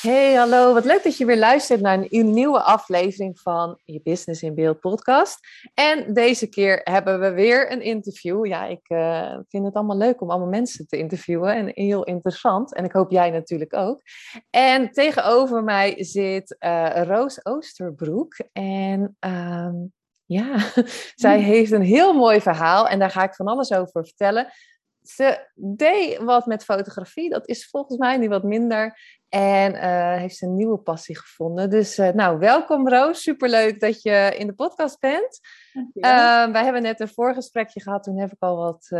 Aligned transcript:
Hey, 0.00 0.34
hallo. 0.34 0.74
Wat 0.74 0.84
leuk 0.84 1.02
dat 1.02 1.16
je 1.16 1.24
weer 1.24 1.38
luistert 1.38 1.80
naar 1.80 2.06
een 2.08 2.32
nieuwe 2.32 2.62
aflevering 2.62 3.40
van 3.40 3.80
je 3.84 4.00
Business 4.02 4.42
in 4.42 4.54
Beeld 4.54 4.80
podcast. 4.80 5.38
En 5.74 6.14
deze 6.14 6.46
keer 6.48 6.80
hebben 6.84 7.20
we 7.20 7.30
weer 7.30 7.72
een 7.72 7.82
interview. 7.82 8.46
Ja, 8.46 8.66
ik 8.66 8.88
uh, 8.88 9.38
vind 9.48 9.64
het 9.64 9.74
allemaal 9.74 9.96
leuk 9.96 10.20
om 10.20 10.30
allemaal 10.30 10.48
mensen 10.48 10.86
te 10.86 10.98
interviewen 10.98 11.54
en 11.54 11.70
heel 11.74 12.04
interessant. 12.04 12.74
En 12.74 12.84
ik 12.84 12.92
hoop 12.92 13.10
jij 13.10 13.30
natuurlijk 13.30 13.74
ook. 13.74 14.02
En 14.50 14.90
tegenover 14.90 15.64
mij 15.64 16.04
zit 16.04 16.56
uh, 16.60 17.02
Roos 17.02 17.44
Oosterbroek. 17.44 18.36
En 18.52 19.16
uh, 19.26 19.72
ja, 20.24 20.56
zij 21.14 21.40
heeft 21.40 21.72
een 21.72 21.82
heel 21.82 22.12
mooi 22.12 22.40
verhaal 22.40 22.88
en 22.88 22.98
daar 22.98 23.10
ga 23.10 23.22
ik 23.22 23.34
van 23.34 23.46
alles 23.46 23.72
over 23.72 24.04
vertellen. 24.04 24.52
Ze 25.02 25.48
deed 25.54 26.18
wat 26.18 26.46
met 26.46 26.64
fotografie, 26.64 27.30
dat 27.30 27.48
is 27.48 27.68
volgens 27.68 27.98
mij 27.98 28.16
nu 28.16 28.28
wat 28.28 28.42
minder. 28.42 28.98
En 29.30 29.74
uh, 29.74 30.16
heeft 30.16 30.42
een 30.42 30.56
nieuwe 30.56 30.78
passie 30.78 31.18
gevonden. 31.18 31.70
Dus 31.70 31.98
uh, 31.98 32.08
nou, 32.08 32.38
welkom 32.38 32.88
Roos. 32.88 33.22
Superleuk 33.22 33.80
dat 33.80 34.02
je 34.02 34.34
in 34.38 34.46
de 34.46 34.52
podcast 34.52 34.98
bent. 34.98 35.40
Uh, 35.74 36.52
wij 36.52 36.64
hebben 36.64 36.82
net 36.82 37.00
een 37.00 37.08
voorgesprekje 37.08 37.80
gehad. 37.80 38.02
Toen 38.02 38.18
heb 38.18 38.32
ik 38.32 38.42
al 38.42 38.56
wat 38.56 38.90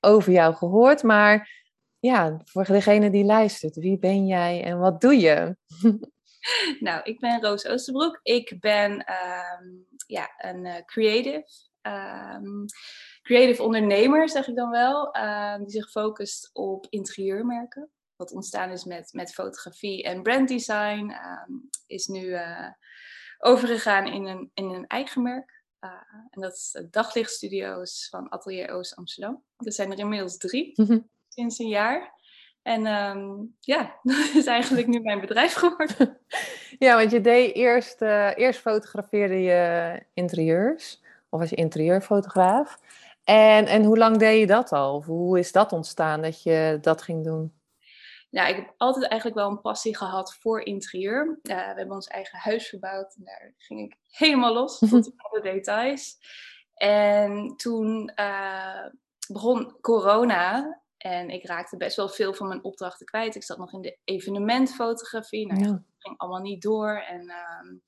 over 0.00 0.32
jou 0.32 0.54
gehoord. 0.54 1.02
Maar 1.02 1.64
ja, 1.98 2.40
voor 2.44 2.64
degene 2.64 3.10
die 3.10 3.24
luistert. 3.24 3.76
Wie 3.76 3.98
ben 3.98 4.26
jij 4.26 4.64
en 4.64 4.78
wat 4.78 5.00
doe 5.00 5.16
je? 5.16 5.56
nou, 6.86 7.00
ik 7.02 7.20
ben 7.20 7.40
Roos 7.40 7.66
Oosterbroek. 7.66 8.20
Ik 8.22 8.56
ben 8.60 8.92
um, 8.92 9.86
ja, 10.06 10.30
een 10.38 10.84
creative. 10.84 11.46
Um, 11.82 12.64
creative 13.22 13.62
ondernemer, 13.62 14.28
zeg 14.28 14.48
ik 14.48 14.56
dan 14.56 14.70
wel. 14.70 15.12
Ehm, 15.12 15.58
die 15.58 15.70
zich 15.70 15.90
focust 15.90 16.50
op 16.52 16.86
interieurmerken 16.88 17.90
wat 18.20 18.32
ontstaan 18.32 18.70
is 18.70 18.84
met, 18.84 19.12
met 19.12 19.32
fotografie 19.32 20.02
en 20.02 20.22
branddesign, 20.22 21.12
um, 21.48 21.68
is 21.86 22.06
nu 22.06 22.20
uh, 22.20 22.68
overgegaan 23.38 24.06
in 24.06 24.26
een, 24.26 24.50
in 24.54 24.64
een 24.64 24.86
eigen 24.86 25.22
merk. 25.22 25.62
Uh, 25.80 25.90
en 26.30 26.40
dat 26.40 26.52
is 26.52 26.82
daglichtstudio's 26.90 28.08
van 28.10 28.28
Atelier 28.28 28.70
Oost 28.70 28.96
Amsterdam. 28.96 29.42
Er 29.56 29.72
zijn 29.72 29.92
er 29.92 29.98
inmiddels 29.98 30.36
drie, 30.36 30.72
mm 30.74 30.86
-hmm. 30.86 31.08
sinds 31.28 31.58
een 31.58 31.68
jaar. 31.68 32.18
En 32.62 32.86
um, 32.86 33.56
ja, 33.60 33.96
dat 34.02 34.34
is 34.34 34.46
eigenlijk 34.46 34.86
nu 34.86 35.00
mijn 35.00 35.20
bedrijf 35.20 35.52
geworden. 35.52 36.18
Ja, 36.78 36.96
want 36.96 37.10
je 37.10 37.20
deed 37.20 37.54
eerst, 37.54 38.02
uh, 38.02 38.36
eerst 38.36 38.60
fotografeerde 38.60 39.40
je 39.40 40.02
interieurs. 40.14 41.02
Of 41.28 41.40
was 41.40 41.50
je 41.50 41.56
interieurfotograaf. 41.56 42.78
En, 43.24 43.66
en 43.66 43.84
hoe 43.84 43.98
lang 43.98 44.16
deed 44.16 44.40
je 44.40 44.46
dat 44.46 44.72
al? 44.72 44.94
Of 44.94 45.06
hoe 45.06 45.38
is 45.38 45.52
dat 45.52 45.72
ontstaan 45.72 46.22
dat 46.22 46.42
je 46.42 46.78
dat 46.80 47.02
ging 47.02 47.24
doen? 47.24 47.59
Nou, 48.30 48.48
ik 48.48 48.56
heb 48.56 48.74
altijd 48.76 49.06
eigenlijk 49.06 49.40
wel 49.40 49.50
een 49.50 49.60
passie 49.60 49.96
gehad 49.96 50.36
voor 50.40 50.60
interieur. 50.60 51.26
Uh, 51.26 51.56
we 51.56 51.74
hebben 51.76 51.94
ons 51.94 52.06
eigen 52.06 52.38
huis 52.38 52.68
verbouwd 52.68 53.14
en 53.14 53.24
daar 53.24 53.54
ging 53.56 53.80
ik 53.80 53.96
helemaal 54.24 54.52
los 54.52 54.78
tot 54.78 55.12
alle 55.16 55.40
details. 55.42 56.18
En 56.74 57.56
toen 57.56 58.12
uh, 58.16 58.86
begon 59.28 59.80
corona 59.80 60.80
en 60.96 61.30
ik 61.30 61.46
raakte 61.46 61.76
best 61.76 61.96
wel 61.96 62.08
veel 62.08 62.34
van 62.34 62.48
mijn 62.48 62.64
opdrachten 62.64 63.06
kwijt. 63.06 63.34
Ik 63.34 63.44
zat 63.44 63.58
nog 63.58 63.72
in 63.72 63.80
de 63.80 63.98
evenementfotografie. 64.04 65.46
Nou, 65.46 65.60
ja. 65.60 65.66
dat 65.66 65.82
ging 65.98 66.18
allemaal 66.18 66.40
niet 66.40 66.62
door. 66.62 66.96
En 66.96 67.22
uh, 67.22 67.80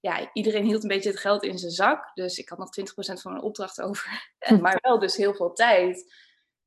ja, 0.00 0.30
iedereen 0.32 0.64
hield 0.64 0.82
een 0.82 0.88
beetje 0.88 1.10
het 1.10 1.18
geld 1.18 1.42
in 1.42 1.58
zijn 1.58 1.72
zak. 1.72 2.10
Dus 2.14 2.38
ik 2.38 2.48
had 2.48 2.58
nog 2.58 2.68
20% 2.80 3.20
van 3.20 3.32
mijn 3.32 3.44
opdracht 3.44 3.80
over. 3.80 4.32
maar 4.60 4.78
wel 4.80 4.98
dus 4.98 5.16
heel 5.16 5.34
veel 5.34 5.52
tijd. 5.52 6.14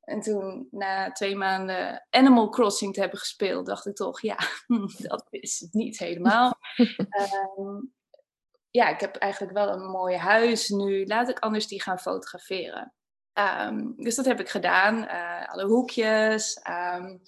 En 0.07 0.22
toen, 0.22 0.68
na 0.72 1.12
twee 1.12 1.35
maanden 1.35 2.06
Animal 2.09 2.50
Crossing 2.50 2.94
te 2.94 3.00
hebben 3.00 3.19
gespeeld, 3.19 3.66
dacht 3.66 3.85
ik 3.85 3.95
toch, 3.95 4.22
ja, 4.22 4.38
dat 5.07 5.28
is 5.29 5.59
het 5.59 5.73
niet 5.73 5.97
helemaal. 5.97 6.53
um, 7.57 7.94
ja, 8.79 8.88
ik 8.88 9.00
heb 9.00 9.16
eigenlijk 9.16 9.53
wel 9.53 9.69
een 9.69 9.85
mooi 9.85 10.16
huis 10.16 10.69
nu. 10.69 11.06
Laat 11.06 11.29
ik 11.29 11.40
anders 11.40 11.67
die 11.67 11.81
gaan 11.81 12.00
fotograferen. 12.00 12.94
Um, 13.34 13.94
dus 13.97 14.16
dat 14.16 14.25
heb 14.25 14.40
ik 14.40 14.50
gedaan. 14.50 15.03
Uh, 15.03 15.47
alle 15.47 15.66
hoekjes. 15.66 16.59
Um, 16.69 17.22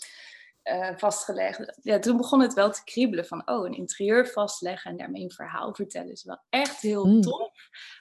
uh, 0.63 0.91
vastgelegd. 0.95 1.79
Ja, 1.81 1.99
toen 1.99 2.17
begon 2.17 2.41
het 2.41 2.53
wel 2.53 2.71
te 2.71 2.83
kriebelen 2.83 3.25
van, 3.25 3.49
oh, 3.49 3.65
een 3.65 3.75
interieur 3.75 4.27
vastleggen 4.27 4.91
en 4.91 4.97
daarmee 4.97 5.23
een 5.23 5.31
verhaal 5.31 5.75
vertellen 5.75 6.11
is 6.11 6.23
wel 6.23 6.41
echt 6.49 6.81
heel 6.81 7.05
mm. 7.05 7.21
tof. 7.21 7.51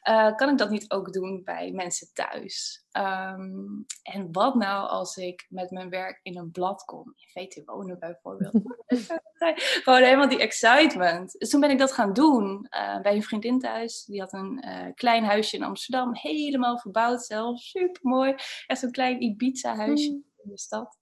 Uh, 0.09 0.35
kan 0.35 0.49
ik 0.49 0.59
dat 0.59 0.71
niet 0.71 0.91
ook 0.91 1.13
doen 1.13 1.45
bij 1.45 1.73
mensen 1.73 2.09
thuis? 2.13 2.87
Um, 2.93 3.85
en 4.03 4.29
wat 4.33 4.55
nou 4.55 4.89
als 4.89 5.17
ik 5.17 5.47
met 5.49 5.71
mijn 5.71 5.91
werk 5.91 6.21
in 6.23 6.39
een 6.39 6.51
blad 6.51 6.85
kom, 6.85 7.15
in 7.17 7.47
VT 7.47 7.63
Wonen 7.65 7.99
bijvoorbeeld. 7.99 8.53
Gewoon 9.85 10.03
helemaal 10.03 10.29
die 10.29 10.41
excitement. 10.41 11.33
Dus 11.39 11.51
toen 11.51 11.61
ben 11.61 11.71
ik 11.71 11.79
dat 11.79 11.93
gaan 11.93 12.13
doen 12.13 12.67
uh, 12.71 13.01
bij 13.01 13.15
een 13.15 13.23
vriendin 13.23 13.59
thuis. 13.59 14.05
Die 14.05 14.21
had 14.21 14.33
een 14.33 14.65
klein 14.95 15.25
huisje 15.25 15.57
in 15.57 15.63
Amsterdam, 15.63 16.15
helemaal 16.15 16.79
verbouwd 16.79 17.25
zelf, 17.25 17.61
super 17.61 18.01
mooi. 18.03 18.35
Echt 18.67 18.81
zo'n 18.81 18.91
klein 18.91 19.23
Ibiza-huisje 19.23 20.11
mm. 20.11 20.25
in 20.37 20.51
de 20.51 20.59
stad. 20.59 20.99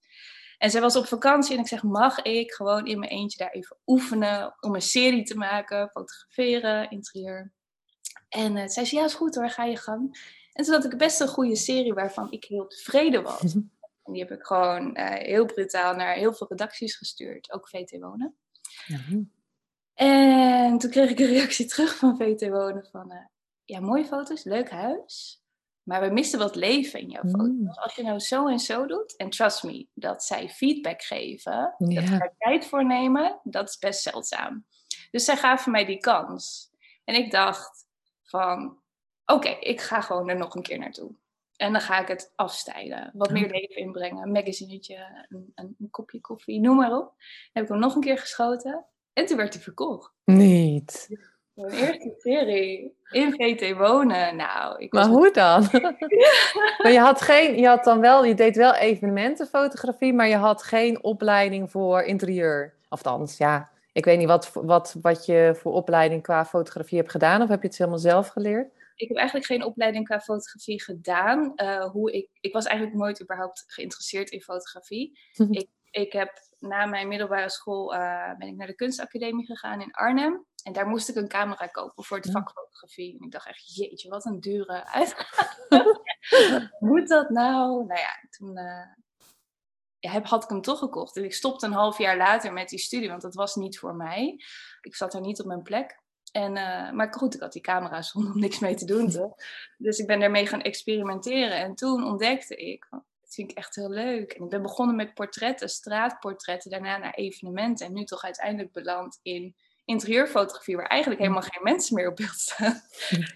En 0.59 0.71
zij 0.71 0.81
was 0.81 0.97
op 0.97 1.07
vakantie 1.07 1.55
en 1.55 1.61
ik 1.61 1.69
zeg, 1.69 1.83
mag 1.83 2.23
ik 2.23 2.53
gewoon 2.53 2.87
in 2.87 2.99
mijn 2.99 3.11
eentje 3.11 3.39
daar 3.39 3.51
even 3.51 3.77
oefenen 3.87 4.57
om 4.61 4.75
een 4.75 4.83
serie 4.83 5.23
te 5.23 5.37
maken, 5.37 5.89
fotograferen, 5.89 6.91
interieur. 6.91 7.53
En 8.29 8.57
uh, 8.57 8.67
zei 8.67 8.87
ze, 8.87 8.97
ja 8.97 9.05
is 9.05 9.15
goed 9.15 9.35
hoor, 9.35 9.51
ga 9.51 9.65
je 9.65 9.77
gang. 9.77 10.35
En 10.53 10.65
toen 10.65 10.75
had 10.75 10.85
ik 10.85 10.99
best 10.99 11.21
een 11.21 11.29
goede 11.29 11.57
serie 11.57 11.95
waarvan 11.95 12.31
ik 12.31 12.45
heel 12.45 12.67
tevreden 12.67 13.23
was. 13.23 13.43
Mhm. 13.43 13.65
En 14.03 14.13
die 14.13 14.23
heb 14.23 14.31
ik 14.31 14.47
gewoon 14.47 14.99
uh, 14.99 15.11
heel 15.11 15.45
brutaal 15.45 15.95
naar 15.95 16.15
heel 16.15 16.35
veel 16.35 16.47
redacties 16.49 16.97
gestuurd, 16.97 17.53
ook 17.53 17.69
VT 17.69 17.99
Wonen. 17.99 18.37
Ja. 18.87 18.99
En 19.95 20.79
toen 20.79 20.91
kreeg 20.91 21.11
ik 21.11 21.19
een 21.19 21.27
reactie 21.27 21.67
terug 21.67 21.97
van 21.97 22.17
VT 22.17 22.49
Wonen 22.49 22.87
van, 22.91 23.13
uh, 23.13 23.25
ja 23.65 23.81
mooie 23.81 24.05
foto's, 24.05 24.45
leuk 24.45 24.71
huis. 24.71 25.43
Maar 25.87 26.01
we 26.01 26.11
missen 26.11 26.39
wat 26.39 26.55
leven 26.55 27.01
in 27.01 27.11
jouw 27.11 27.23
foto. 27.23 27.45
Mm. 27.45 27.69
Als 27.69 27.95
je 27.95 28.03
nou 28.03 28.19
zo 28.19 28.49
en 28.49 28.59
zo 28.59 28.87
doet, 28.87 29.17
en 29.17 29.31
trust 29.31 29.63
me, 29.63 29.87
dat 29.95 30.25
zij 30.25 30.49
feedback 30.49 31.03
geven, 31.03 31.75
dat 31.79 32.05
ze 32.05 32.33
tijd 32.39 32.67
voor 32.67 32.87
nemen, 32.87 33.41
dat 33.43 33.69
is 33.69 33.79
best 33.79 34.03
zeldzaam. 34.03 34.67
Dus 35.11 35.25
zij 35.25 35.37
gaven 35.37 35.73
mij 35.73 35.85
die 35.85 35.99
kans. 35.99 36.71
En 37.05 37.15
ik 37.15 37.31
dacht 37.31 37.87
van, 38.23 38.79
oké, 39.27 39.49
ik 39.49 39.81
ga 39.81 40.01
gewoon 40.01 40.29
er 40.29 40.37
nog 40.37 40.55
een 40.55 40.63
keer 40.63 40.79
naartoe. 40.79 41.15
En 41.57 41.73
dan 41.73 41.81
ga 41.81 42.01
ik 42.01 42.09
het 42.09 42.33
afstijgen, 42.35 43.11
wat 43.15 43.31
meer 43.31 43.51
leven 43.51 43.77
inbrengen, 43.77 44.23
een 44.23 44.33
magazinetje, 44.33 45.27
een, 45.29 45.53
een, 45.55 45.77
een 45.79 45.91
kopje 45.91 46.21
koffie, 46.21 46.61
noem 46.61 46.77
maar 46.77 46.93
op. 46.93 47.15
Dan 47.17 47.51
heb 47.53 47.63
ik 47.63 47.69
hem 47.69 47.79
nog 47.79 47.95
een 47.95 48.01
keer 48.01 48.19
geschoten 48.19 48.87
en 49.13 49.27
toen 49.27 49.37
werd 49.37 49.55
hij 49.55 49.63
verkocht. 49.63 50.13
Niet. 50.25 51.09
Mijn 51.57 51.73
eerste 51.73 52.15
serie 52.19 52.97
in 53.11 53.33
VT 53.33 53.77
wonen. 53.77 54.37
Nou, 54.37 54.79
ik 54.79 54.93
maar 54.93 55.07
hoe 55.07 55.31
dan? 55.31 55.69
maar 56.83 56.93
je 56.93 56.99
had 56.99 57.21
geen, 57.21 57.59
je 57.59 57.67
had 57.67 57.85
dan 57.85 58.01
wel, 58.01 58.25
je 58.25 58.35
deed 58.35 58.57
wel 58.57 58.75
evenementenfotografie, 58.75 60.13
maar 60.13 60.29
je 60.29 60.37
had 60.37 60.63
geen 60.63 61.03
opleiding 61.03 61.71
voor 61.71 62.03
interieur. 62.03 62.75
Althans, 62.89 63.37
ja, 63.37 63.71
ik 63.93 64.05
weet 64.05 64.19
niet 64.19 64.27
wat, 64.27 64.51
wat, 64.53 64.97
wat 65.03 65.27
je 65.27 65.55
voor 65.57 65.73
opleiding 65.73 66.23
qua 66.23 66.45
fotografie 66.45 66.99
hebt 66.99 67.11
gedaan, 67.11 67.43
of 67.43 67.49
heb 67.49 67.63
je 67.63 67.69
het 67.69 67.79
helemaal 67.79 67.99
zelf 67.99 68.29
geleerd? 68.29 68.75
Ik 68.97 69.09
heb 69.09 69.17
eigenlijk 69.17 69.47
geen 69.47 69.65
opleiding 69.65 70.05
qua 70.05 70.21
fotografie 70.21 70.83
gedaan. 70.83 71.53
Uh, 71.57 71.85
hoe 71.85 72.13
ik, 72.13 72.29
ik 72.41 72.53
was 72.53 72.65
eigenlijk 72.65 72.99
nooit 72.99 73.23
überhaupt 73.23 73.65
geïnteresseerd 73.67 74.31
in 74.31 74.41
fotografie. 74.41 75.19
ik, 75.51 75.69
ik 75.91 76.13
heb 76.13 76.33
na 76.59 76.87
mijn 76.87 77.09
middelbare 77.09 77.51
school 77.51 77.95
uh, 77.95 78.37
ben 78.39 78.49
ik 78.49 78.57
naar 78.57 78.67
de 78.67 78.75
kunstacademie 78.75 79.47
gegaan 79.47 79.81
in 79.81 79.93
Arnhem. 79.93 80.47
En 80.67 80.73
daar 80.73 80.87
moest 80.87 81.09
ik 81.09 81.17
een 81.17 81.29
camera 81.29 81.67
kopen 81.67 82.05
voor 82.05 82.17
het 82.17 82.31
vak 82.31 82.51
fotografie. 82.51 83.19
En 83.19 83.25
ik 83.25 83.31
dacht 83.31 83.47
echt, 83.47 83.77
jeetje, 83.77 84.09
wat 84.09 84.25
een 84.25 84.41
dure 84.41 84.87
uitgave. 84.87 86.03
Moet 86.79 87.09
dat 87.09 87.31
nou? 87.31 87.87
Nou 87.87 88.01
ja, 88.01 88.29
toen 88.31 88.59
uh, 88.59 88.87
ja, 89.99 90.23
had 90.23 90.43
ik 90.43 90.49
hem 90.49 90.61
toch 90.61 90.79
gekocht. 90.79 91.17
En 91.17 91.25
ik 91.25 91.35
stopte 91.35 91.67
een 91.67 91.73
half 91.73 91.99
jaar 91.99 92.17
later 92.17 92.53
met 92.53 92.69
die 92.69 92.79
studie, 92.79 93.09
want 93.09 93.23
dat 93.23 93.35
was 93.35 93.55
niet 93.55 93.79
voor 93.79 93.95
mij. 93.95 94.41
Ik 94.81 94.95
zat 94.95 95.15
er 95.15 95.21
niet 95.21 95.41
op 95.41 95.47
mijn 95.47 95.63
plek. 95.63 96.01
En, 96.33 96.57
uh, 96.57 96.91
maar 96.91 97.15
goed, 97.15 97.35
ik 97.35 97.41
had 97.41 97.53
die 97.53 97.63
camera 97.63 98.03
zonder 98.03 98.33
om 98.33 98.41
niks 98.41 98.59
mee 98.59 98.75
te 98.75 98.85
doen. 98.85 99.11
Toch? 99.11 99.35
Dus 99.77 99.99
ik 99.99 100.07
ben 100.07 100.21
daarmee 100.21 100.47
gaan 100.47 100.63
experimenteren. 100.63 101.57
En 101.57 101.75
toen 101.75 102.05
ontdekte 102.05 102.57
ik, 102.57 102.87
het 103.21 103.35
vind 103.35 103.51
ik 103.51 103.57
echt 103.57 103.75
heel 103.75 103.91
leuk. 103.91 104.33
En 104.33 104.45
ik 104.45 104.51
ben 104.51 104.63
begonnen 104.63 104.97
met 104.97 105.15
portretten, 105.15 105.69
straatportretten, 105.69 106.71
daarna 106.71 106.97
naar 106.97 107.15
evenementen. 107.15 107.87
En 107.87 107.93
nu 107.93 108.05
toch 108.05 108.25
uiteindelijk 108.25 108.73
beland 108.73 109.19
in 109.23 109.57
interieurfotografie, 109.87 110.77
waar 110.77 110.87
eigenlijk 110.87 111.21
helemaal 111.21 111.43
geen 111.43 111.63
mensen 111.63 111.95
meer 111.95 112.09
op 112.09 112.17
beeld 112.17 112.31
staan. 112.31 112.81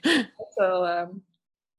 wel 0.55 0.89
uh, 0.89 1.09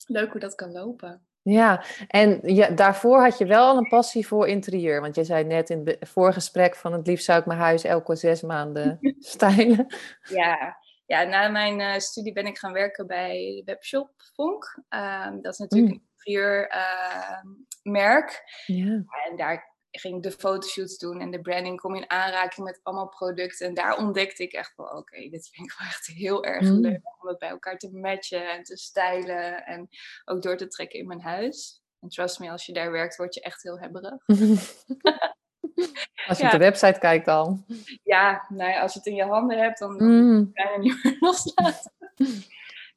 leuk 0.08 0.32
hoe 0.32 0.40
dat 0.40 0.56
kan 0.56 0.72
lopen. 0.72 1.26
Ja, 1.44 1.84
en 2.08 2.40
ja, 2.44 2.70
daarvoor 2.70 3.22
had 3.22 3.38
je 3.38 3.46
wel 3.46 3.68
al 3.68 3.78
een 3.78 3.88
passie 3.88 4.28
voor 4.28 4.48
interieur. 4.48 5.02
Want 5.02 5.16
je 5.16 5.24
zei 5.24 5.44
net 5.44 5.70
in 5.70 5.82
het 5.84 6.10
voorgesprek 6.10 6.76
van 6.76 6.94
het 6.94 7.08
liefst 7.08 7.26
zou 7.26 7.40
ik 7.40 7.46
mijn 7.46 7.60
huis 7.60 7.84
elke 7.84 8.16
zes 8.16 8.42
maanden 8.42 9.00
stylen. 9.20 9.96
Ja, 10.30 10.78
ja 11.06 11.24
na 11.24 11.50
mijn 11.50 11.80
uh, 11.80 11.98
studie 11.98 12.34
ben 12.34 12.46
ik 12.46 12.58
gaan 12.58 12.74
werken 12.74 13.08
bij 13.08 13.62
webshop 13.66 14.12
Vonk. 14.34 14.80
Um, 14.90 15.42
dat 15.42 15.54
is 15.54 15.60
natuurlijk 15.60 15.94
mm. 15.94 15.98
een 15.98 16.04
interieurmerk. 16.16 18.44
Uh, 18.68 18.78
ja. 18.78 19.04
En 19.30 19.36
daar 19.36 19.71
ging 19.92 20.24
de 20.24 20.32
fotoshoots 20.32 20.98
doen 20.98 21.20
en 21.20 21.32
de 21.32 21.42
branding 21.42 21.80
kom 21.80 21.96
in 21.96 22.10
aanraking 22.10 22.66
met 22.66 22.80
allemaal 22.84 23.10
producten. 23.10 23.68
En 23.68 23.74
daar 23.74 23.98
ontdekte 23.98 24.44
ik 24.44 24.54
echt 24.54 24.76
wel, 24.76 24.88
oké, 24.88 25.30
dit 25.30 25.50
vind 25.50 25.72
ik 25.72 25.78
wel 25.78 25.88
echt 25.88 26.08
heel 26.08 26.44
erg 26.44 26.62
mm. 26.62 26.80
leuk 26.80 27.02
om 27.22 27.28
het 27.28 27.38
bij 27.38 27.50
elkaar 27.50 27.78
te 27.78 27.92
matchen 27.92 28.52
en 28.52 28.64
te 28.64 28.78
stylen 28.78 29.66
en 29.66 29.90
ook 30.26 30.42
door 30.42 30.58
te 30.58 30.68
trekken 30.68 31.00
in 31.00 31.08
mijn 31.08 31.22
huis. 31.22 31.82
En 32.00 32.10
trust 32.10 32.40
me, 32.40 32.50
als 32.50 32.66
je 32.66 32.74
daar 32.74 32.92
werkt, 32.92 33.18
word 33.18 33.34
je 33.34 33.42
echt 33.42 33.64
heel 33.64 33.80
hebberig. 33.80 34.26
als 36.28 36.38
je 36.38 36.44
op 36.44 36.52
de 36.52 36.58
website 36.58 37.00
kijkt 37.00 37.28
al. 37.28 37.66
Ja, 38.04 38.46
nou 38.50 38.72
ja, 38.72 38.82
als 38.82 38.94
je 38.94 39.00
het 39.00 39.08
in 39.08 39.16
je 39.16 39.24
handen 39.24 39.58
hebt, 39.58 39.80
dan 39.80 40.04
mm. 40.04 40.54
kan 40.54 40.72
je 40.72 40.80
niet 40.80 41.04
meer 41.04 41.18
loslaten. 41.28 41.94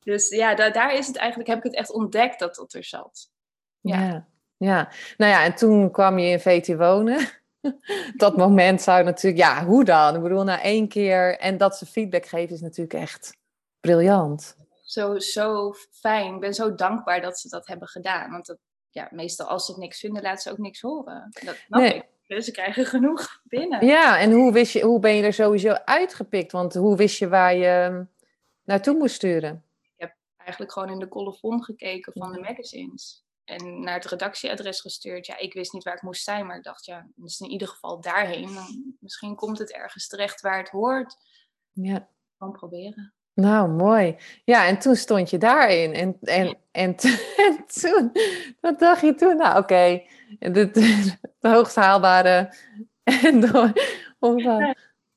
dus 0.04 0.28
ja, 0.28 0.54
daar 0.54 0.94
is 0.94 1.06
het 1.06 1.16
eigenlijk, 1.16 1.48
heb 1.48 1.58
ik 1.58 1.64
het 1.64 1.74
echt 1.74 1.92
ontdekt 1.92 2.38
dat 2.38 2.54
dat 2.54 2.72
er 2.72 2.84
zat. 2.84 3.30
ja. 3.80 3.98
Ja, 3.98 4.32
nou 5.16 5.32
ja, 5.32 5.44
en 5.44 5.54
toen 5.54 5.90
kwam 5.90 6.18
je 6.18 6.30
in 6.30 6.40
VT 6.40 6.76
wonen. 6.76 7.28
dat 8.16 8.36
moment 8.36 8.82
zou 8.82 9.04
natuurlijk, 9.04 9.42
ja, 9.42 9.64
hoe 9.64 9.84
dan? 9.84 10.14
Ik 10.14 10.22
bedoel, 10.22 10.44
na 10.44 10.62
één 10.62 10.88
keer 10.88 11.38
en 11.38 11.56
dat 11.56 11.76
ze 11.76 11.86
feedback 11.86 12.26
geven 12.26 12.54
is 12.54 12.60
natuurlijk 12.60 13.00
echt 13.00 13.36
briljant. 13.80 14.56
Zo, 14.82 15.18
zo 15.18 15.72
fijn. 15.90 16.34
Ik 16.34 16.40
ben 16.40 16.54
zo 16.54 16.74
dankbaar 16.74 17.20
dat 17.20 17.38
ze 17.38 17.48
dat 17.48 17.66
hebben 17.66 17.88
gedaan. 17.88 18.30
Want 18.30 18.46
dat, 18.46 18.58
ja, 18.90 19.08
meestal 19.10 19.46
als 19.46 19.66
ze 19.66 19.74
niks 19.76 20.00
vinden, 20.00 20.22
laten 20.22 20.42
ze 20.42 20.50
ook 20.50 20.58
niks 20.58 20.80
horen. 20.80 21.30
Dat 21.44 21.56
nee. 21.68 21.94
ik. 21.94 22.04
Dus 22.26 22.44
ze 22.44 22.50
krijgen 22.50 22.86
genoeg 22.86 23.40
binnen. 23.44 23.86
Ja, 23.86 24.18
en 24.18 24.32
hoe, 24.32 24.52
wist 24.52 24.72
je, 24.72 24.80
hoe 24.80 25.00
ben 25.00 25.14
je 25.14 25.22
er 25.22 25.32
sowieso 25.32 25.72
uitgepikt? 25.72 26.52
Want 26.52 26.74
hoe 26.74 26.96
wist 26.96 27.18
je 27.18 27.28
waar 27.28 27.54
je 27.54 28.06
naartoe 28.64 28.96
moest 28.96 29.14
sturen? 29.14 29.64
Ik 29.82 29.92
heb 29.96 30.14
eigenlijk 30.36 30.72
gewoon 30.72 30.90
in 30.90 30.98
de 30.98 31.08
colofon 31.08 31.64
gekeken 31.64 32.12
van 32.12 32.32
de 32.32 32.40
magazines 32.40 33.24
en 33.44 33.80
naar 33.80 33.94
het 33.94 34.04
redactieadres 34.04 34.80
gestuurd. 34.80 35.26
Ja, 35.26 35.38
ik 35.38 35.54
wist 35.54 35.72
niet 35.72 35.84
waar 35.84 35.94
ik 35.94 36.02
moest 36.02 36.24
zijn, 36.24 36.46
maar 36.46 36.56
ik 36.56 36.62
dacht, 36.62 36.84
ja, 36.84 37.06
dus 37.14 37.40
in 37.40 37.50
ieder 37.50 37.68
geval 37.68 38.00
daarheen. 38.00 38.54
Dan 38.54 38.94
misschien 38.98 39.34
komt 39.34 39.58
het 39.58 39.72
ergens 39.72 40.08
terecht 40.08 40.40
waar 40.40 40.58
het 40.58 40.68
hoort. 40.68 41.16
Ja. 41.72 42.08
Gewoon 42.38 42.52
proberen. 42.52 43.14
Nou, 43.34 43.68
mooi. 43.68 44.16
Ja, 44.44 44.66
en 44.66 44.78
toen 44.78 44.96
stond 44.96 45.30
je 45.30 45.38
daarin. 45.38 45.92
En, 45.92 46.16
en, 46.20 46.58
en, 46.70 46.96
en 47.46 47.64
toen, 47.66 48.12
wat 48.60 48.78
dacht 48.78 49.00
je 49.00 49.14
toen? 49.14 49.36
Nou, 49.36 49.58
oké, 49.58 49.58
okay, 49.58 50.08
de, 50.38 50.70
de, 50.70 51.48
hoogst 51.48 51.76
haalbare. 51.76 52.54
En 53.04 53.40
door, 53.40 53.72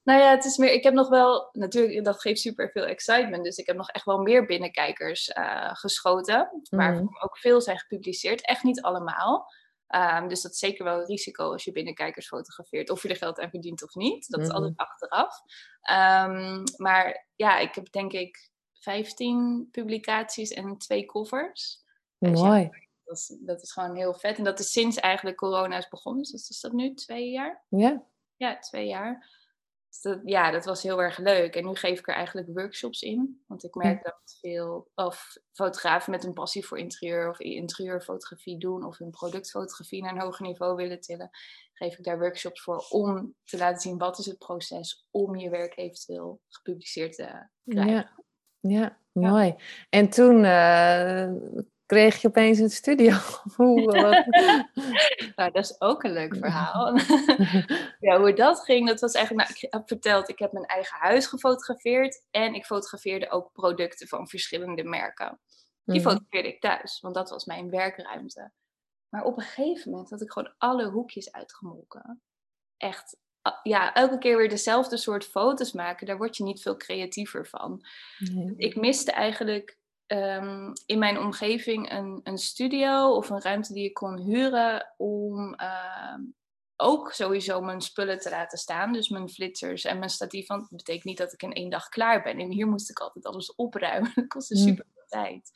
nou 0.07 0.19
ja, 0.19 0.29
het 0.29 0.45
is 0.45 0.57
meer, 0.57 0.71
ik 0.71 0.83
heb 0.83 0.93
nog 0.93 1.09
wel, 1.09 1.49
natuurlijk, 1.51 2.05
dat 2.05 2.21
geeft 2.21 2.39
super 2.39 2.69
veel 2.71 2.85
excitement. 2.85 3.43
Dus 3.43 3.57
ik 3.57 3.65
heb 3.65 3.75
nog 3.75 3.89
echt 3.89 4.05
wel 4.05 4.17
meer 4.17 4.45
binnenkijkers 4.45 5.27
uh, 5.27 5.75
geschoten. 5.75 6.61
Waar 6.69 6.93
mm. 6.93 7.17
ook 7.19 7.37
veel 7.37 7.61
zijn 7.61 7.79
gepubliceerd. 7.79 8.45
Echt 8.45 8.63
niet 8.63 8.81
allemaal. 8.81 9.51
Um, 9.95 10.27
dus 10.27 10.41
dat 10.41 10.51
is 10.51 10.59
zeker 10.59 10.83
wel 10.83 10.99
een 10.99 11.05
risico 11.05 11.51
als 11.51 11.63
je 11.63 11.71
binnenkijkers 11.71 12.27
fotografeert. 12.27 12.89
Of 12.89 13.03
je 13.03 13.09
er 13.09 13.15
geld 13.15 13.39
aan 13.39 13.49
verdient 13.49 13.83
of 13.83 13.95
niet. 13.95 14.29
Dat 14.29 14.41
is 14.41 14.49
altijd 14.49 14.73
mm-hmm. 14.77 14.85
achteraf. 14.85 15.41
Um, 16.25 16.63
maar 16.77 17.27
ja, 17.35 17.57
ik 17.59 17.75
heb 17.75 17.91
denk 17.91 18.13
ik 18.13 18.51
15 18.73 19.67
publicaties 19.71 20.51
en 20.51 20.77
twee 20.77 21.05
covers. 21.05 21.83
Dus 22.17 22.41
Mooi. 22.41 22.61
Ja, 22.61 22.69
dat, 23.03 23.17
is, 23.17 23.37
dat 23.39 23.61
is 23.61 23.71
gewoon 23.71 23.95
heel 23.95 24.13
vet. 24.13 24.37
En 24.37 24.43
dat 24.43 24.59
is 24.59 24.71
sinds 24.71 24.97
eigenlijk 24.97 25.37
corona 25.37 25.77
is 25.77 25.87
begonnen. 25.87 26.23
Dus 26.23 26.49
is 26.49 26.59
dat 26.59 26.71
nu 26.71 26.93
twee 26.93 27.29
jaar? 27.29 27.65
Ja. 27.69 28.03
Ja, 28.35 28.59
twee 28.59 28.87
jaar. 28.87 29.36
Dus 30.01 30.13
dat, 30.13 30.21
ja, 30.23 30.51
dat 30.51 30.65
was 30.65 30.83
heel 30.83 31.01
erg 31.01 31.17
leuk. 31.17 31.55
En 31.55 31.65
nu 31.65 31.75
geef 31.75 31.99
ik 31.99 32.07
er 32.07 32.15
eigenlijk 32.15 32.47
workshops 32.47 33.01
in. 33.01 33.43
Want 33.47 33.63
ik 33.63 33.75
merk 33.75 34.03
dat 34.03 34.37
veel 34.41 34.91
of 34.95 35.37
fotografen 35.51 36.11
met 36.11 36.23
een 36.23 36.33
passie 36.33 36.65
voor 36.65 36.77
interieur 36.77 37.29
of 37.29 37.39
interieurfotografie 37.39 38.57
doen 38.57 38.85
of 38.85 38.97
hun 38.97 39.09
productfotografie 39.09 40.01
naar 40.01 40.11
een 40.11 40.21
hoger 40.21 40.45
niveau 40.45 40.75
willen 40.75 40.99
tillen, 40.99 41.29
geef 41.73 41.97
ik 41.97 42.03
daar 42.03 42.19
workshops 42.19 42.61
voor 42.61 42.85
om 42.89 43.35
te 43.43 43.57
laten 43.57 43.81
zien 43.81 43.97
wat 43.97 44.19
is 44.19 44.25
het 44.25 44.37
proces 44.37 45.07
om 45.11 45.35
je 45.35 45.49
werk 45.49 45.77
eventueel 45.77 46.41
gepubliceerd 46.47 47.15
te 47.15 47.49
krijgen. 47.65 47.93
Ja, 47.93 48.19
ja 48.59 48.97
mooi. 49.11 49.55
En 49.89 50.09
toen 50.09 50.43
uh, 50.43 51.31
kreeg 51.87 52.21
je 52.21 52.27
opeens 52.27 52.59
een 52.59 52.69
studio? 52.69 53.15
Hoe, 53.55 53.81
nou, 55.35 55.51
dat 55.51 55.55
is 55.55 55.81
ook 55.81 56.03
een 56.03 56.11
leuk 56.11 56.35
verhaal. 56.35 56.97
ja, 58.07 58.19
hoe 58.19 58.33
dat 58.33 58.59
ging, 58.59 58.87
dat 58.87 58.99
was 58.99 59.13
eigenlijk, 59.13 59.47
nou, 59.47 59.59
ik 59.59 59.73
heb 59.73 59.87
verteld, 59.87 60.29
ik 60.29 60.39
heb 60.39 60.51
mijn 60.51 60.65
eigen 60.65 60.97
huis 60.97 61.27
gefotografeerd 61.27 62.25
en 62.31 62.53
ik 62.53 62.65
fotografeerde 62.65 63.29
ook 63.29 63.51
producten 63.51 64.07
van 64.07 64.27
verschillende 64.27 64.83
merken. 64.83 65.39
Die 65.83 65.99
mhm. 65.99 66.09
fotografeerde 66.09 66.47
ik 66.47 66.61
thuis, 66.61 66.99
want 66.99 67.15
dat 67.15 67.29
was 67.29 67.45
mijn 67.45 67.69
werkruimte. 67.69 68.51
Maar 69.09 69.23
op 69.23 69.37
een 69.37 69.43
gegeven 69.43 69.91
moment 69.91 70.09
had 70.09 70.21
ik 70.21 70.31
gewoon 70.31 70.53
alle 70.57 70.89
hoekjes 70.89 71.31
uitgemolken. 71.31 72.21
Echt, 72.77 73.17
ja, 73.63 73.93
elke 73.93 74.17
keer 74.17 74.37
weer 74.37 74.49
dezelfde 74.49 74.97
soort 74.97 75.25
foto's 75.25 75.71
maken, 75.71 76.07
daar 76.07 76.17
word 76.17 76.37
je 76.37 76.43
niet 76.43 76.61
veel 76.61 76.77
creatiever 76.77 77.47
van. 77.47 77.85
Ik 78.57 78.75
miste 78.75 79.11
eigenlijk 79.11 79.77
Ehm, 80.07 80.73
in 80.85 80.99
mijn 80.99 81.19
omgeving 81.19 81.91
een, 81.91 82.19
een 82.23 82.37
studio 82.37 83.15
of 83.15 83.29
een 83.29 83.41
ruimte 83.41 83.73
die 83.73 83.85
ik 83.85 83.93
kon 83.93 84.17
huren 84.17 84.93
om 84.97 85.53
ehm, 85.53 86.21
ook 86.75 87.11
sowieso 87.11 87.61
mijn 87.61 87.81
spullen 87.81 88.19
te 88.19 88.29
laten 88.29 88.57
staan. 88.57 88.93
Dus 88.93 89.09
mijn 89.09 89.29
flitsers 89.29 89.83
en 89.83 89.97
mijn 89.97 90.09
statief. 90.09 90.47
Want 90.47 90.61
dat 90.61 90.77
betekent 90.77 91.03
niet 91.03 91.17
dat 91.17 91.33
ik 91.33 91.43
in 91.43 91.53
één 91.53 91.69
dag 91.69 91.89
klaar 91.89 92.23
ben. 92.23 92.39
En 92.39 92.51
hier 92.51 92.67
moest 92.67 92.89
ik 92.89 92.99
altijd 92.99 93.25
alles 93.25 93.55
opruimen. 93.55 94.11
Dat 94.15 94.27
kostte 94.27 94.55
mm. 94.55 94.67
super 94.67 94.85
veel 94.93 95.05
tijd. 95.07 95.51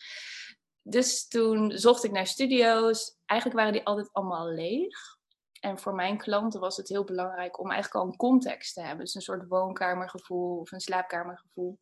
Dus 0.82 1.28
toen 1.28 1.72
zocht 1.72 2.04
ik 2.04 2.12
naar 2.12 2.28
studio's. 2.28 3.18
Eigenlijk 3.26 3.60
waren 3.60 3.74
die 3.74 3.86
altijd 3.86 4.10
allemaal 4.14 4.48
leeg. 4.48 5.20
En 5.60 5.80
voor 5.80 5.96
mijn 5.96 6.18
klanten 6.18 6.60
was 6.60 6.78
het 6.78 6.88
heel 6.88 7.04
belangrijk 7.04 7.60
om 7.60 7.72
eigenlijk 7.72 8.04
al 8.04 8.12
een 8.12 8.18
context 8.18 8.74
te 8.74 8.82
hebben. 8.82 9.06
Dus 9.06 9.16
een 9.16 9.22
soort 9.22 9.48
woonkamergevoel 9.48 10.60
of 10.60 10.72
een 10.72 10.80
slaapkamergevoel. 10.80 11.80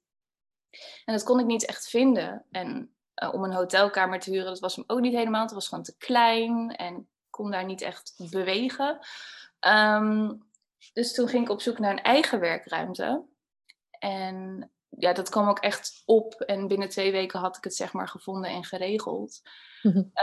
En 1.06 1.14
dat 1.14 1.24
kon 1.24 1.40
ik 1.40 1.46
niet 1.46 1.66
echt 1.66 1.90
vinden. 1.90 2.46
En 2.52 2.94
uh, 3.24 3.34
om 3.34 3.44
een 3.44 3.54
hotelkamer 3.54 4.20
te 4.20 4.32
huren, 4.32 4.46
dat 4.46 4.60
was 4.60 4.76
hem 4.76 4.84
ook 4.88 5.00
niet 5.00 5.14
helemaal. 5.14 5.42
Het 5.42 5.52
was 5.52 5.68
gewoon 5.68 5.84
te 5.84 5.98
klein 5.98 6.76
en 6.76 7.10
kon 7.30 7.52
daar 7.52 7.66
niet 7.66 7.82
echt 7.82 8.14
bewegen. 8.32 9.00
Um, 9.68 10.48
dus 10.94 11.14
toen 11.14 11.28
ging 11.28 11.44
ik 11.44 11.50
op 11.50 11.62
zoek 11.62 11.80
naar 11.80 11.92
een 11.92 12.02
eigen 12.02 12.40
werkruimte. 12.40 13.26
En 14.00 14.72
ja, 14.90 15.14
dat 15.14 15.30
kwam 15.30 15.50
ook 15.50 15.60
echt 15.60 16.02
op. 16.06 16.34
En 16.34 16.68
binnen 16.68 16.90
twee 16.90 17.12
weken 17.12 17.40
had 17.40 17.58
ik 17.58 17.64
het 17.64 17.76
zeg 17.76 17.94
maar 17.94 18.08
gevonden 18.08 18.50
en 18.50 18.64
geregeld. 18.64 19.42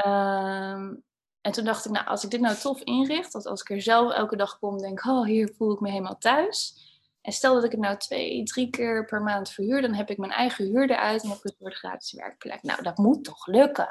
um, 0.07 1.05
en 1.41 1.53
toen 1.53 1.65
dacht 1.65 1.85
ik, 1.85 1.93
nou, 1.93 2.07
als 2.07 2.25
ik 2.25 2.31
dit 2.31 2.41
nou 2.41 2.57
tof 2.57 2.81
inricht, 2.81 3.33
dat 3.33 3.47
als 3.47 3.61
ik 3.61 3.71
er 3.71 3.83
zelf 3.83 4.13
elke 4.13 4.37
dag 4.37 4.59
kom, 4.59 4.79
denk, 4.79 5.05
oh, 5.05 5.25
hier 5.25 5.55
voel 5.57 5.73
ik 5.73 5.81
me 5.81 5.91
helemaal 5.91 6.19
thuis. 6.19 6.86
En 7.27 7.33
stel 7.33 7.55
dat 7.55 7.65
ik 7.65 7.71
het 7.71 7.81
nou 7.81 7.97
twee, 7.97 8.43
drie 8.43 8.71
keer 8.71 9.05
per 9.05 9.23
maand 9.23 9.51
verhuur, 9.51 9.83
dan 9.83 9.95
heb 9.95 10.11
ik 10.11 10.19
mijn 10.19 10.33
eigen 10.33 10.65
huur 10.65 10.91
eruit 10.91 11.23
en 11.23 11.29
heb 11.29 11.39
ik 11.39 11.45
een 11.45 11.55
soort 11.59 11.75
gratis 11.75 12.13
werkplek. 12.13 12.63
Nou, 12.63 12.83
dat 12.83 12.99
moet 12.99 13.25
toch 13.25 13.47
lukken? 13.47 13.89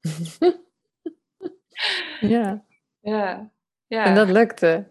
ja. 2.20 2.64
Ja. 3.00 3.50
ja. 3.86 4.04
En 4.04 4.14
dat 4.14 4.28
lukte. 4.28 4.88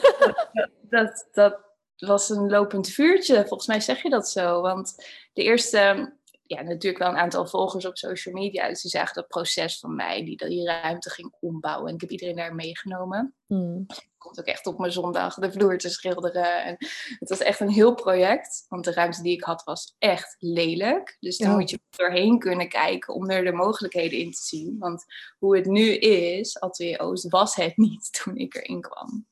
dat, 0.90 1.28
dat 1.32 1.60
was 1.96 2.30
een 2.30 2.50
lopend 2.50 2.88
vuurtje. 2.88 3.46
Volgens 3.46 3.66
mij 3.66 3.80
zeg 3.80 4.02
je 4.02 4.10
dat 4.10 4.28
zo. 4.28 4.60
Want 4.60 4.94
de 5.32 5.42
eerste 5.42 6.12
ja, 6.46 6.62
natuurlijk 6.62 7.02
wel 7.02 7.12
een 7.12 7.20
aantal 7.20 7.46
volgers 7.46 7.86
op 7.86 7.96
social 7.96 8.34
media. 8.34 8.68
Dus 8.68 8.82
die 8.82 8.90
zagen 8.90 9.14
dat 9.14 9.28
proces 9.28 9.78
van 9.78 9.94
mij, 9.94 10.24
die 10.24 10.36
die 10.36 10.66
ruimte 10.66 11.10
ging 11.10 11.34
ombouwen. 11.40 11.88
En 11.88 11.94
ik 11.94 12.00
heb 12.00 12.10
iedereen 12.10 12.36
daar 12.36 12.54
meegenomen. 12.54 13.34
Hmm. 13.52 13.86
Komt 14.18 14.40
ook 14.40 14.46
echt 14.46 14.66
op 14.66 14.78
mijn 14.78 14.92
zondag 14.92 15.34
de 15.34 15.52
vloer 15.52 15.78
te 15.78 15.88
schilderen. 15.88 16.64
En 16.64 16.76
het 17.18 17.28
was 17.28 17.38
echt 17.38 17.60
een 17.60 17.70
heel 17.70 17.94
project. 17.94 18.64
Want 18.68 18.84
de 18.84 18.92
ruimte 18.92 19.22
die 19.22 19.32
ik 19.32 19.42
had 19.42 19.64
was 19.64 19.94
echt 19.98 20.36
lelijk. 20.38 21.16
Dus 21.20 21.38
daar 21.38 21.56
moet 21.56 21.70
je 21.70 21.80
doorheen 21.90 22.38
kunnen 22.38 22.68
kijken 22.68 23.14
om 23.14 23.30
er 23.30 23.44
de 23.44 23.52
mogelijkheden 23.52 24.18
in 24.18 24.30
te 24.30 24.42
zien. 24.42 24.76
Want 24.78 25.04
hoe 25.38 25.56
het 25.56 25.66
nu 25.66 25.94
is, 25.96 26.60
Atelier 26.60 27.00
Oost, 27.00 27.28
was 27.28 27.54
het 27.54 27.76
niet 27.86 28.22
toen 28.22 28.36
ik 28.36 28.54
erin 28.54 28.80
kwam. 28.80 29.26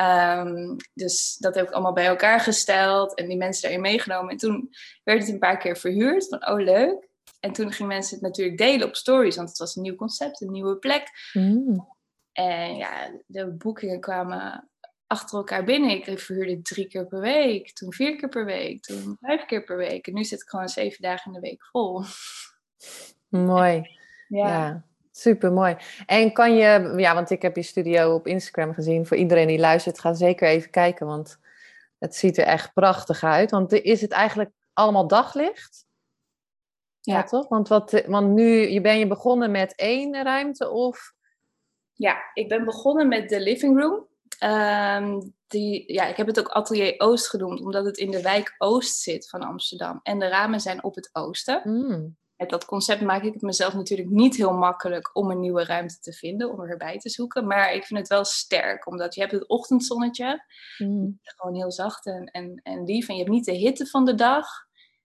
Um, 0.00 0.76
dus 0.94 1.36
dat 1.38 1.54
heb 1.54 1.66
ik 1.66 1.72
allemaal 1.72 1.92
bij 1.92 2.06
elkaar 2.06 2.40
gesteld 2.40 3.14
en 3.14 3.28
die 3.28 3.36
mensen 3.36 3.62
daarin 3.62 3.80
meegenomen. 3.80 4.30
En 4.30 4.36
toen 4.36 4.70
werd 5.04 5.20
het 5.20 5.28
een 5.28 5.38
paar 5.38 5.58
keer 5.58 5.76
verhuurd 5.76 6.28
van, 6.28 6.48
oh 6.48 6.60
leuk. 6.60 7.08
En 7.40 7.52
toen 7.52 7.72
gingen 7.72 7.92
mensen 7.92 8.14
het 8.14 8.24
natuurlijk 8.24 8.58
delen 8.58 8.86
op 8.86 8.96
stories, 8.96 9.36
want 9.36 9.48
het 9.48 9.58
was 9.58 9.76
een 9.76 9.82
nieuw 9.82 9.94
concept, 9.94 10.40
een 10.40 10.50
nieuwe 10.50 10.76
plek. 10.76 11.30
Mm. 11.32 11.93
En 12.34 12.76
ja, 12.76 13.10
de 13.26 13.50
boekingen 13.50 14.00
kwamen 14.00 14.68
achter 15.06 15.38
elkaar 15.38 15.64
binnen. 15.64 15.90
Ik 15.90 16.18
verhuurde 16.18 16.62
drie 16.62 16.86
keer 16.86 17.06
per 17.06 17.20
week, 17.20 17.72
toen 17.72 17.92
vier 17.92 18.16
keer 18.16 18.28
per 18.28 18.44
week, 18.44 18.82
toen 18.82 19.16
vijf 19.20 19.44
keer 19.44 19.64
per 19.64 19.76
week. 19.76 20.06
En 20.06 20.14
nu 20.14 20.24
zit 20.24 20.42
ik 20.42 20.48
gewoon 20.48 20.68
zeven 20.68 21.02
dagen 21.02 21.26
in 21.26 21.40
de 21.40 21.48
week 21.48 21.64
vol. 21.64 22.02
Mooi. 23.28 23.98
ja. 24.28 24.48
ja. 24.48 24.84
Super 25.16 25.52
mooi. 25.52 25.76
En 26.06 26.32
kan 26.32 26.54
je, 26.54 26.94
ja, 26.96 27.14
want 27.14 27.30
ik 27.30 27.42
heb 27.42 27.56
je 27.56 27.62
studio 27.62 28.14
op 28.14 28.26
Instagram 28.26 28.74
gezien. 28.74 29.06
Voor 29.06 29.16
iedereen 29.16 29.46
die 29.46 29.58
luistert, 29.58 30.00
ga 30.00 30.14
zeker 30.14 30.48
even 30.48 30.70
kijken, 30.70 31.06
want 31.06 31.38
het 31.98 32.16
ziet 32.16 32.38
er 32.38 32.44
echt 32.44 32.72
prachtig 32.72 33.24
uit. 33.24 33.50
Want 33.50 33.72
is 33.72 34.00
het 34.00 34.10
eigenlijk 34.10 34.50
allemaal 34.72 35.06
daglicht? 35.06 35.86
Ja, 37.00 37.14
ja 37.14 37.22
toch? 37.22 37.48
Want, 37.48 37.68
wat, 37.68 38.02
want 38.06 38.28
nu 38.28 38.68
je 38.68 38.80
ben 38.80 38.98
je 38.98 39.06
begonnen 39.06 39.50
met 39.50 39.74
één 39.74 40.22
ruimte 40.22 40.70
of? 40.70 41.13
Ja, 41.94 42.30
ik 42.34 42.48
ben 42.48 42.64
begonnen 42.64 43.08
met 43.08 43.28
de 43.28 43.40
living 43.40 43.80
room. 43.80 44.06
Ehm, 44.38 45.20
die, 45.46 45.92
ja, 45.92 46.06
ik 46.06 46.16
heb 46.16 46.26
het 46.26 46.38
ook 46.38 46.48
Atelier 46.48 46.94
Oost 46.98 47.28
genoemd, 47.28 47.60
omdat 47.60 47.84
het 47.84 47.96
in 47.96 48.10
de 48.10 48.22
wijk 48.22 48.54
Oost 48.58 48.96
zit 48.96 49.28
van 49.28 49.42
Amsterdam. 49.42 50.00
En 50.02 50.18
de 50.18 50.28
ramen 50.28 50.60
zijn 50.60 50.84
op 50.84 50.94
het 50.94 51.10
oosten. 51.12 51.62
Mm 51.64 52.16
met 52.36 52.50
dat 52.50 52.64
concept 52.64 53.00
maak 53.00 53.22
ik 53.22 53.32
het 53.32 53.42
mezelf 53.42 53.74
natuurlijk 53.74 54.10
niet 54.10 54.36
heel 54.36 54.52
makkelijk 54.52 55.16
om 55.16 55.30
een 55.30 55.40
nieuwe 55.40 55.64
ruimte 55.64 55.98
te 56.00 56.12
vinden, 56.12 56.52
om 56.52 56.60
erbij 56.60 56.98
te 56.98 57.10
zoeken. 57.10 57.46
Maar 57.46 57.72
ik 57.72 57.84
vind 57.84 58.00
het 58.00 58.08
wel 58.08 58.24
sterk, 58.24 58.86
omdat 58.86 59.14
je 59.14 59.20
hebt 59.20 59.32
het 59.32 59.48
ochtendzonnetje, 59.48 60.44
mm. 60.78 61.18
gewoon 61.22 61.54
heel 61.54 61.72
zacht 61.72 62.06
en, 62.06 62.24
en, 62.24 62.60
en 62.62 62.84
lief. 62.84 63.08
En 63.08 63.14
je 63.14 63.20
hebt 63.20 63.34
niet 63.34 63.44
de 63.44 63.52
hitte 63.52 63.86
van 63.86 64.04
de 64.04 64.14
dag. 64.14 64.46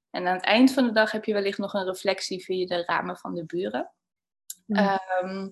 En 0.10 0.28
aan 0.28 0.36
het 0.36 0.44
eind 0.44 0.72
van 0.72 0.86
de 0.86 0.92
dag 0.92 1.12
heb 1.12 1.26
je 1.26 1.34
wellicht 1.34 1.58
nog 1.58 1.74
een 1.74 1.86
reflectie 1.86 2.44
via 2.44 2.66
de 2.66 2.84
ramen 2.86 3.18
van 3.18 3.34
de 3.34 3.46
buren. 3.46 3.92
Mm. 4.66 4.78
Ehm, 4.78 5.48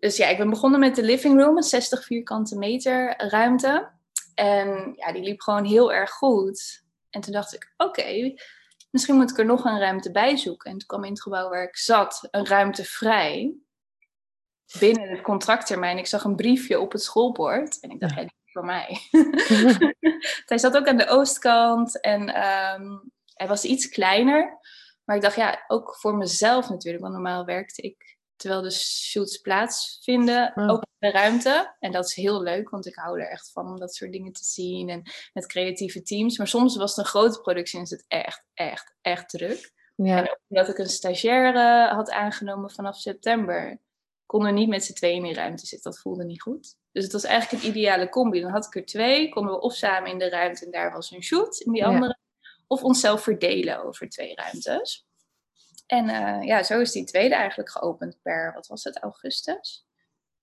dus 0.00 0.16
ja, 0.16 0.26
ik 0.26 0.38
ben 0.38 0.50
begonnen 0.50 0.80
met 0.80 0.94
de 0.94 1.02
living 1.02 1.40
room, 1.40 1.56
een 1.56 1.62
60 1.62 2.04
vierkante 2.04 2.58
meter 2.58 3.14
ruimte. 3.16 3.90
En 4.34 4.92
ja, 4.96 5.12
die 5.12 5.22
liep 5.22 5.40
gewoon 5.40 5.64
heel 5.64 5.92
erg 5.92 6.10
goed. 6.10 6.84
En 7.10 7.20
toen 7.20 7.32
dacht 7.32 7.54
ik, 7.54 7.72
oké, 7.76 8.34
misschien 8.90 9.14
moet 9.16 9.30
ik 9.30 9.38
er 9.38 9.44
nog 9.44 9.64
een 9.64 9.78
ruimte 9.78 10.10
bij 10.10 10.36
zoeken. 10.36 10.70
En 10.70 10.78
toen 10.78 10.86
kwam 10.86 11.04
in 11.04 11.10
het 11.10 11.22
gebouw 11.22 11.48
waar 11.48 11.62
ik 11.62 11.76
zat 11.76 12.28
een 12.30 12.46
ruimte 12.46 12.84
vrij. 12.84 13.54
Binnen 14.78 15.08
het 15.08 15.20
contracttermijn. 15.20 15.98
Ik 15.98 16.06
zag 16.06 16.24
een 16.24 16.36
briefje 16.36 16.80
op 16.80 16.92
het 16.92 17.02
schoolbord. 17.02 17.80
En 17.80 17.90
ik 17.90 18.00
dacht, 18.00 18.14
ja. 18.14 18.20
hey, 18.20 18.30
voor 18.44 18.64
mij. 18.64 18.98
hij 20.46 20.58
zat 20.58 20.76
ook 20.76 20.86
aan 20.86 20.96
de 20.96 21.08
oostkant. 21.08 22.00
En 22.00 22.20
um, 22.20 23.12
hij 23.34 23.48
was 23.48 23.64
iets 23.64 23.88
kleiner. 23.88 24.58
Maar 25.04 25.16
ik 25.16 25.22
dacht, 25.22 25.36
ja, 25.36 25.64
ook 25.66 25.96
voor 25.96 26.16
mezelf 26.16 26.68
natuurlijk. 26.68 27.02
Want 27.02 27.14
normaal 27.14 27.44
werkte 27.44 27.82
ik 27.82 28.18
terwijl 28.40 28.62
de 28.62 28.70
shoots 28.70 29.38
plaatsvinden, 29.38 30.56
ook 30.56 30.82
in 30.82 31.10
de 31.10 31.18
ruimte. 31.18 31.76
En 31.78 31.92
dat 31.92 32.04
is 32.04 32.14
heel 32.14 32.42
leuk, 32.42 32.70
want 32.70 32.86
ik 32.86 32.94
hou 32.94 33.20
er 33.20 33.30
echt 33.30 33.50
van 33.52 33.66
om 33.66 33.78
dat 33.78 33.94
soort 33.94 34.12
dingen 34.12 34.32
te 34.32 34.44
zien 34.44 34.88
en 34.88 35.02
met 35.32 35.46
creatieve 35.46 36.02
teams. 36.02 36.38
Maar 36.38 36.48
soms 36.48 36.76
was 36.76 36.90
het 36.90 36.98
een 36.98 37.10
grote 37.10 37.40
productie 37.40 37.78
en 37.78 37.84
is 37.84 37.90
het 37.90 38.04
echt, 38.08 38.44
echt, 38.54 38.94
echt 39.00 39.28
druk. 39.28 39.72
Ja. 39.96 40.16
En 40.16 40.22
ook 40.22 40.38
omdat 40.48 40.68
ik 40.68 40.78
een 40.78 40.88
stagiaire 40.88 41.94
had 41.94 42.10
aangenomen 42.10 42.70
vanaf 42.70 42.96
september, 42.96 43.80
konden 44.26 44.52
we 44.52 44.58
niet 44.58 44.68
met 44.68 44.84
z'n 44.84 44.92
tweeën 44.92 45.16
in 45.16 45.22
die 45.22 45.34
ruimte 45.34 45.66
zitten. 45.66 45.90
Dat 45.90 46.00
voelde 46.00 46.24
niet 46.24 46.42
goed. 46.42 46.76
Dus 46.92 47.04
het 47.04 47.12
was 47.12 47.24
eigenlijk 47.24 47.62
een 47.62 47.70
ideale 47.70 48.08
combi. 48.08 48.40
Dan 48.40 48.50
had 48.50 48.66
ik 48.66 48.74
er 48.74 48.84
twee, 48.84 49.28
konden 49.28 49.52
we 49.52 49.60
of 49.60 49.74
samen 49.74 50.10
in 50.10 50.18
de 50.18 50.28
ruimte 50.28 50.64
en 50.64 50.70
daar 50.70 50.92
was 50.92 51.10
een 51.10 51.22
shoot 51.22 51.60
in 51.60 51.72
die 51.72 51.86
andere. 51.86 52.18
Of 52.66 52.82
onszelf 52.82 53.22
verdelen 53.22 53.84
over 53.84 54.08
twee 54.08 54.34
ruimtes. 54.34 55.08
En 55.90 56.08
uh, 56.08 56.42
ja, 56.42 56.62
zo 56.62 56.80
is 56.80 56.92
die 56.92 57.04
tweede 57.04 57.34
eigenlijk 57.34 57.70
geopend 57.70 58.18
per, 58.22 58.52
wat 58.54 58.66
was 58.66 58.84
het, 58.84 58.98
augustus? 58.98 59.86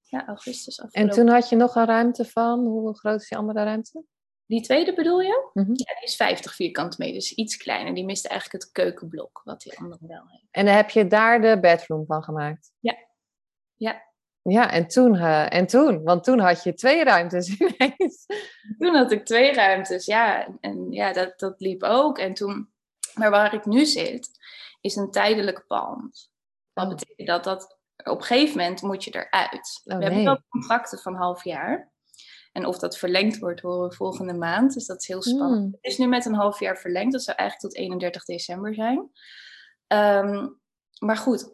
Ja, 0.01 0.27
augustus 0.27 0.81
afgelopen. 0.81 1.11
En 1.11 1.17
toen 1.17 1.33
had 1.33 1.49
je 1.49 1.55
nog 1.55 1.75
een 1.75 1.85
ruimte 1.85 2.25
van, 2.25 2.59
hoe 2.59 2.97
groot 2.97 3.21
is 3.21 3.29
die 3.29 3.37
andere 3.37 3.63
ruimte? 3.63 4.03
Die 4.45 4.61
tweede 4.61 4.93
bedoel 4.93 5.21
je? 5.21 5.49
Mm 5.53 5.63
-hmm. 5.63 5.73
Ja, 5.75 5.93
die 5.93 6.03
is 6.03 6.15
50 6.15 6.55
vierkante 6.55 6.95
meter, 6.99 7.15
dus 7.15 7.33
iets 7.33 7.57
kleiner. 7.57 7.93
Die 7.93 8.05
miste 8.05 8.27
eigenlijk 8.27 8.63
het 8.63 8.71
keukenblok, 8.71 9.41
wat 9.43 9.61
die 9.61 9.79
andere 9.79 10.07
wel 10.07 10.23
heeft. 10.27 10.47
En 10.51 10.67
heb 10.67 10.89
je 10.89 11.07
daar 11.07 11.41
de 11.41 11.59
bedroom 11.59 12.05
van 12.05 12.23
gemaakt? 12.23 12.71
Ja. 12.79 12.97
Ja. 13.75 14.05
Ja, 14.41 14.71
en 14.71 14.87
toen, 14.87 15.15
uh, 15.15 15.53
en 15.53 15.67
toen, 15.67 16.03
want 16.03 16.23
toen 16.23 16.39
had 16.39 16.63
je 16.63 16.73
twee 16.73 17.03
ruimtes 17.03 17.49
ineens. 17.59 18.25
Toen 18.77 18.95
had 18.95 19.11
ik 19.11 19.25
twee 19.25 19.53
ruimtes, 19.53 20.05
ja. 20.05 20.47
En 20.61 20.91
ja, 20.91 21.13
dat, 21.13 21.39
dat 21.39 21.59
liep 21.61 21.83
ook. 21.83 22.17
En 22.17 22.33
toen, 22.33 22.69
maar 23.13 23.29
waar 23.29 23.53
ik 23.53 23.65
nu 23.65 23.85
zit, 23.85 24.36
is 24.87 24.95
een 24.95 25.11
tijdelijk 25.11 25.67
pand. 25.67 26.31
Dat 26.73 26.85
oh. 26.85 26.89
betekent 26.95 27.27
dat 27.27 27.43
dat 27.43 27.77
op 28.03 28.17
een 28.17 28.23
gegeven 28.23 28.57
moment 28.57 28.81
moet 28.81 29.03
je 29.03 29.11
eruit. 29.11 29.81
Oh, 29.83 29.97
we 29.97 30.03
hebben 30.03 30.23
wel 30.23 30.41
contracten 30.49 30.99
van 30.99 31.15
half 31.15 31.43
jaar. 31.43 31.91
En 32.51 32.65
of 32.65 32.79
dat 32.79 32.97
verlengd 32.97 33.39
wordt, 33.39 33.61
horen 33.61 33.89
we 33.89 33.95
volgende 33.95 34.33
maand. 34.33 34.73
Dus 34.73 34.85
dat 34.85 35.01
is 35.01 35.07
heel 35.07 35.21
spannend. 35.21 35.61
Hmm. 35.61 35.77
Het 35.81 35.91
is 35.91 35.97
nu 35.97 36.07
met 36.07 36.25
een 36.25 36.33
half 36.33 36.59
jaar 36.59 36.77
verlengd. 36.77 37.11
Dat 37.11 37.23
zou 37.23 37.37
eigenlijk 37.37 37.73
tot 37.73 37.81
31 37.83 38.25
december 38.25 38.73
zijn. 38.73 39.11
Ehm, 39.87 40.47
maar 40.99 41.17
goed, 41.17 41.51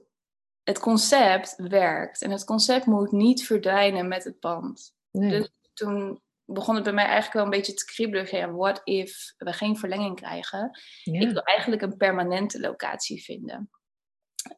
het 0.63 0.79
concept 0.79 1.55
werkt. 1.57 2.21
En 2.21 2.31
het 2.31 2.43
concept 2.43 2.85
moet 2.85 3.11
niet 3.11 3.45
verdwijnen 3.45 4.07
met 4.07 4.23
het 4.23 4.39
pand. 4.39 4.95
Dus 5.11 5.51
toen 5.73 6.21
begon 6.45 6.75
het 6.75 6.83
bij 6.83 6.93
mij 6.93 7.03
eigenlijk 7.03 7.33
wel 7.33 7.43
een 7.43 7.49
beetje 7.49 7.73
te 7.73 7.85
kriebelen. 7.85 8.27
Ja, 8.31 8.51
what 8.51 8.81
if 8.83 9.33
we 9.37 9.53
geen 9.53 9.77
verlenging 9.77 10.15
krijgen? 10.15 10.79
Ik 11.03 11.29
wil 11.31 11.43
eigenlijk 11.43 11.81
een 11.81 11.97
permanente 11.97 12.59
locatie 12.59 13.23
vinden. 13.23 13.69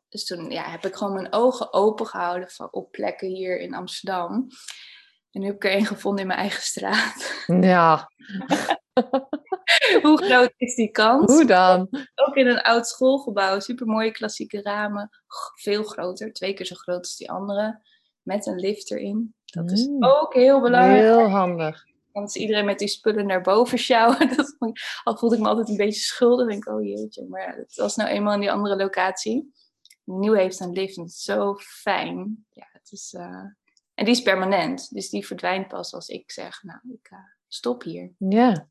Dus 0.10 0.26
toen 0.26 0.52
ja, 0.52 0.70
heb 0.70 0.86
ik 0.86 0.96
gewoon 0.96 1.14
mijn 1.14 1.34
ogen 1.34 1.74
open 1.74 2.08
gehouden 2.08 2.50
van, 2.50 2.68
op 2.72 2.92
plekken 2.92 3.28
hier 3.28 3.60
in 3.60 3.74
Amsterdam. 3.74 4.48
En 5.32 5.42
nu 5.42 5.48
heb 5.48 5.56
ik 5.56 5.64
er 5.64 5.72
één 5.72 5.86
gevonden 5.86 6.22
in 6.22 6.28
mijn 6.28 6.40
eigen 6.40 6.62
straat. 6.64 7.34
Ja. 7.62 8.10
Hoe 10.02 10.24
groot 10.24 10.54
is 10.58 10.76
die 10.76 10.92
kans? 10.92 11.34
Hoe 11.34 11.46
dan? 11.46 11.88
Ook 12.16 12.36
in 12.36 12.48
een 12.48 12.62
oud 12.62 12.88
schoolgebouw. 12.88 13.60
Super 13.60 13.88
mooie 13.88 14.12
klassieke 14.12 14.62
ramen. 14.62 15.10
Veel 15.62 15.84
groter. 15.84 16.34
Twee 16.34 16.54
keer 16.54 16.66
zo 16.66 16.76
groot 16.76 16.98
als 16.98 17.16
die 17.16 17.32
andere. 17.32 17.82
Met 18.22 18.46
een 18.46 18.60
lift 18.60 18.92
erin. 18.92 19.36
Dat 19.56 19.72
is 19.72 19.88
mm. 19.88 20.04
ook 20.04 20.34
heel 20.34 20.62
belangrijk. 20.62 21.02
Heel 21.02 21.30
handig. 21.30 21.84
Want 22.12 22.36
iedereen 22.36 22.66
met 22.66 22.80
die 22.80 22.88
spullen 22.88 23.26
naar 23.26 23.42
boven 23.42 23.78
sjouwen. 23.78 24.30
Dat, 24.36 24.56
al 25.04 25.18
voelde 25.18 25.36
ik 25.36 25.42
me 25.42 25.48
altijd 25.48 25.70
een 25.70 25.78
beetje 25.78 26.00
schuldig. 26.00 26.48
Denk 26.48 26.66
ik, 26.66 26.74
oh 26.74 26.84
jeetje. 26.84 27.26
Maar 27.30 27.42
ja, 27.42 27.56
het 27.56 27.76
was 27.76 27.96
nou 27.96 28.10
eenmaal 28.10 28.34
in 28.34 28.40
die 28.40 28.52
andere 28.52 28.76
locatie. 28.76 29.54
Nieuw 30.04 30.34
heeft 30.34 30.60
een 30.60 30.72
lift 30.72 30.98
en 30.98 31.04
het 31.04 31.12
is 31.12 31.24
zo 31.24 31.56
fijn. 31.56 32.46
Ja, 32.52 32.68
het 32.72 32.92
is, 32.92 33.14
uh... 33.14 33.44
En 33.94 34.06
die 34.06 34.14
is 34.14 34.22
permanent. 34.22 34.94
Dus 34.94 35.10
die 35.10 35.26
verdwijnt 35.26 35.68
pas 35.68 35.94
als 35.94 36.08
ik 36.08 36.32
zeg, 36.32 36.64
nou, 36.64 36.80
ik 36.94 37.12
uh, 37.12 37.20
stop 37.48 37.84
hier. 37.84 38.12
Ja. 38.18 38.68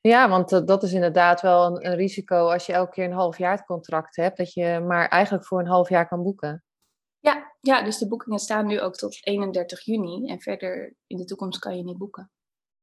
Ja, 0.00 0.28
want 0.28 0.52
uh, 0.52 0.60
dat 0.64 0.82
is 0.82 0.92
inderdaad 0.92 1.40
wel 1.40 1.66
een, 1.66 1.86
een, 1.86 1.96
risico 1.96 2.48
als 2.50 2.66
je 2.66 2.72
elke 2.72 2.90
keer 2.90 3.04
een 3.04 3.12
half 3.12 3.38
jaar 3.38 3.64
contract 3.64 4.16
hebt. 4.16 4.36
Dat 4.36 4.52
je 4.52 4.84
maar 4.86 5.08
eigenlijk 5.08 5.46
voor 5.46 5.60
een 5.60 5.66
half 5.66 5.88
jaar 5.88 6.08
kan 6.08 6.22
boeken. 6.22 6.64
Ja, 7.20 7.56
ja, 7.60 7.82
dus 7.82 7.98
de 7.98 8.08
boekingen 8.08 8.38
staan 8.38 8.66
nu 8.66 8.80
ook 8.80 8.96
tot 8.96 9.26
31 9.26 9.84
juni. 9.84 10.26
En 10.26 10.40
verder 10.40 10.94
in 11.06 11.16
de 11.16 11.24
toekomst 11.24 11.58
kan 11.58 11.76
je 11.76 11.84
niet 11.84 11.98
boeken. 11.98 12.30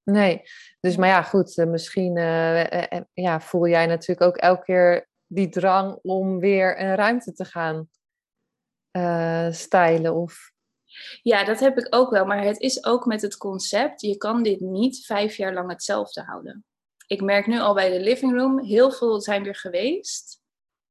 Nee, 0.03 0.41
dus 0.79 0.95
maar 0.95 1.09
ja, 1.09 1.21
goed, 1.21 1.57
eh, 1.57 1.65
misschien 1.65 2.17
uh, 2.17 2.85
ja, 3.13 3.41
voel 3.41 3.67
jij 3.67 3.85
natuurlijk 3.85 4.27
ook 4.27 4.37
elke 4.37 4.63
keer 4.63 5.09
die 5.27 5.49
drang 5.49 5.99
om 6.01 6.39
weer 6.39 6.81
een 6.81 6.95
ruimte 6.95 7.33
te 7.33 7.45
gaan 7.45 7.89
uh, 8.97 9.51
stylen 9.51 10.15
of... 10.15 10.53
Ja, 11.21 11.43
dat 11.43 11.59
heb 11.59 11.77
ik 11.77 11.95
ook 11.95 12.09
wel, 12.09 12.25
maar 12.25 12.43
het 12.43 12.59
is 12.59 12.85
ook 12.85 13.05
met 13.05 13.21
het 13.21 13.37
concept, 13.37 14.01
je 14.01 14.17
kan 14.17 14.43
dit 14.43 14.59
niet 14.59 15.05
vijf 15.05 15.35
jaar 15.35 15.53
lang 15.53 15.69
hetzelfde 15.69 16.21
houden. 16.21 16.65
Ik 17.07 17.21
merk 17.21 17.47
nu 17.47 17.59
al 17.59 17.73
bij 17.73 17.89
de 17.89 17.99
living 17.99 18.33
room, 18.33 18.63
heel 18.63 18.91
veel 18.91 19.21
zijn 19.21 19.43
weer 19.43 19.55
geweest. 19.55 20.41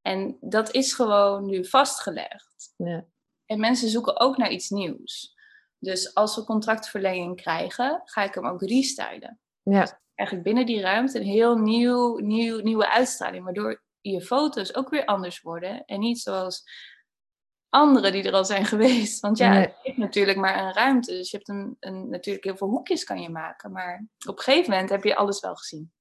En 0.02 0.36
dat 0.40 0.72
is 0.72 0.92
gewoon 0.92 1.46
nu 1.46 1.64
vastgelegd. 1.64 2.74
Ja. 2.76 3.06
En 3.54 3.60
mensen 3.60 3.88
zoeken 3.88 4.20
ook 4.20 4.36
naar 4.36 4.50
iets 4.50 4.70
nieuws. 4.70 5.34
Dus 5.78 6.14
als 6.14 6.36
we 6.36 6.44
contractverlenging 6.44 7.36
krijgen, 7.36 8.02
ga 8.04 8.22
ik 8.22 8.34
hem 8.34 8.46
ook 8.46 8.62
restylen. 8.62 9.40
Ja. 9.62 9.80
Dus 9.80 9.94
eigenlijk 10.14 10.48
binnen 10.48 10.66
die 10.66 10.80
ruimte 10.80 11.18
een 11.18 11.26
heel 11.26 11.56
nieuw, 11.56 12.18
nieuw, 12.18 12.60
nieuwe 12.60 12.90
uitstraling. 12.90 13.44
Waardoor 13.44 13.82
je 14.00 14.20
foto's 14.20 14.74
ook 14.74 14.88
weer 14.90 15.04
anders 15.04 15.40
worden. 15.40 15.84
En 15.84 16.00
niet 16.00 16.20
zoals 16.20 16.64
andere 17.68 18.10
die 18.10 18.22
er 18.22 18.32
al 18.32 18.44
zijn 18.44 18.64
geweest. 18.74 19.20
Want 19.20 19.38
ja, 19.38 19.58
je 19.58 19.74
hebt 19.82 19.96
natuurlijk 19.96 20.38
maar 20.38 20.58
een 20.58 20.72
ruimte. 20.72 21.12
Dus 21.12 21.30
je 21.30 21.36
hebt 21.36 21.48
een, 21.48 21.76
een, 21.80 22.08
natuurlijk 22.08 22.44
heel 22.44 22.56
veel 22.56 22.68
hoekjes 22.68 23.04
kan 23.04 23.20
je 23.20 23.28
maken. 23.28 23.72
Maar 23.72 24.06
op 24.26 24.36
een 24.36 24.42
gegeven 24.42 24.70
moment 24.70 24.90
heb 24.90 25.04
je 25.04 25.16
alles 25.16 25.40
wel 25.40 25.54
gezien. 25.54 25.92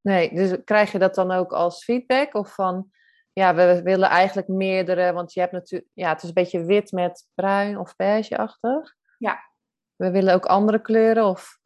Nee, 0.00 0.34
dus 0.34 0.56
krijg 0.64 0.92
je 0.92 0.98
dat 0.98 1.14
dan 1.14 1.30
ook 1.30 1.52
als 1.52 1.84
feedback? 1.84 2.34
Of 2.34 2.54
van, 2.54 2.90
ja, 3.32 3.54
we 3.54 3.82
willen 3.82 4.08
eigenlijk 4.08 4.48
meerdere, 4.48 5.12
want 5.12 5.32
je 5.32 5.40
hebt 5.40 5.52
natuurlijk, 5.52 5.90
ja, 5.94 6.08
het 6.08 6.22
is 6.22 6.28
een 6.28 6.34
beetje 6.34 6.64
wit 6.64 6.92
met 6.92 7.28
bruin 7.34 7.78
of 7.78 7.96
beige-achtig. 7.96 8.94
Ja. 9.18 9.50
We 9.96 10.10
willen 10.10 10.34
ook 10.34 10.46
andere 10.46 10.80
kleuren 10.80 11.24
of? 11.24 11.60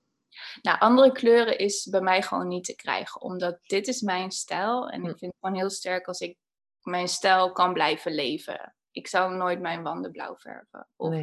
Nou, 0.62 0.78
andere 0.78 1.12
kleuren 1.12 1.58
is 1.58 1.88
bij 1.90 2.00
mij 2.00 2.22
gewoon 2.22 2.48
niet 2.48 2.64
te 2.64 2.76
krijgen, 2.76 3.20
omdat 3.20 3.58
dit 3.62 3.86
is 3.86 4.00
mijn 4.00 4.30
stijl 4.30 4.88
en 4.88 5.00
ik 5.00 5.10
hm. 5.10 5.18
vind 5.18 5.32
het 5.32 5.40
gewoon 5.40 5.56
heel 5.56 5.70
sterk 5.70 6.06
als 6.06 6.20
ik 6.20 6.36
mijn 6.82 7.08
stijl 7.08 7.52
kan 7.52 7.72
blijven 7.72 8.14
leven. 8.14 8.74
Ik 8.90 9.08
zou 9.08 9.34
nooit 9.34 9.60
mijn 9.60 9.82
wanden 9.82 10.10
blauw 10.10 10.36
verven. 10.36 10.88
Of 10.96 11.14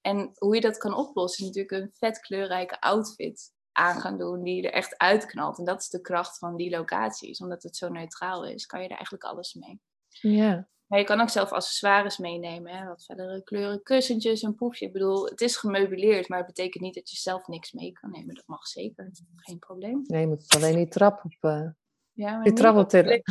En 0.00 0.30
hoe 0.34 0.54
je 0.54 0.60
dat 0.60 0.78
kan 0.78 0.94
oplossen, 0.94 1.44
is 1.44 1.54
natuurlijk 1.54 1.82
een 1.82 1.92
vet 1.98 2.20
kleurrijke 2.20 2.80
outfit 2.80 3.52
aan 3.78 4.00
gaan 4.00 4.18
doen 4.18 4.42
die 4.42 4.66
er 4.66 4.72
echt 4.72 4.98
uitknalt. 4.98 5.58
En 5.58 5.64
dat 5.64 5.80
is 5.80 5.88
de 5.88 6.00
kracht 6.00 6.38
van 6.38 6.56
die 6.56 6.70
locaties. 6.70 7.40
Omdat 7.40 7.62
het 7.62 7.76
zo 7.76 7.88
neutraal 7.88 8.44
is, 8.44 8.66
kan 8.66 8.82
je 8.82 8.88
er 8.88 8.94
eigenlijk 8.94 9.24
alles 9.24 9.54
mee. 9.54 9.80
Ja. 10.08 10.68
Maar 10.86 10.98
je 10.98 11.04
kan 11.04 11.20
ook 11.20 11.28
zelf 11.28 11.52
accessoires 11.52 12.18
meenemen. 12.18 12.72
Hè? 12.72 12.86
Wat 12.86 13.04
verdere 13.04 13.42
kleuren, 13.42 13.82
kussentjes, 13.82 14.42
een 14.42 14.54
poefje. 14.54 14.86
Ik 14.86 14.92
bedoel, 14.92 15.24
het 15.24 15.40
is 15.40 15.56
gemeubileerd, 15.56 16.28
maar 16.28 16.38
het 16.38 16.46
betekent 16.46 16.84
niet 16.84 16.94
dat 16.94 17.10
je 17.10 17.16
zelf 17.16 17.46
niks 17.46 17.72
mee 17.72 17.92
kan 17.92 18.10
nemen. 18.10 18.34
Dat 18.34 18.46
mag 18.46 18.66
zeker, 18.66 19.10
geen 19.36 19.58
probleem. 19.58 20.02
Nee, 20.06 20.20
je 20.20 20.26
moet 20.26 20.42
het 20.42 20.56
alleen 20.56 20.76
die 20.76 20.88
trap 20.88 21.24
op, 21.24 21.36
uh, 21.40 21.68
ja, 22.12 22.32
maar 22.32 22.44
die 22.44 22.52
trap 22.52 22.76
op 22.76 22.88
tillen. 22.88 23.22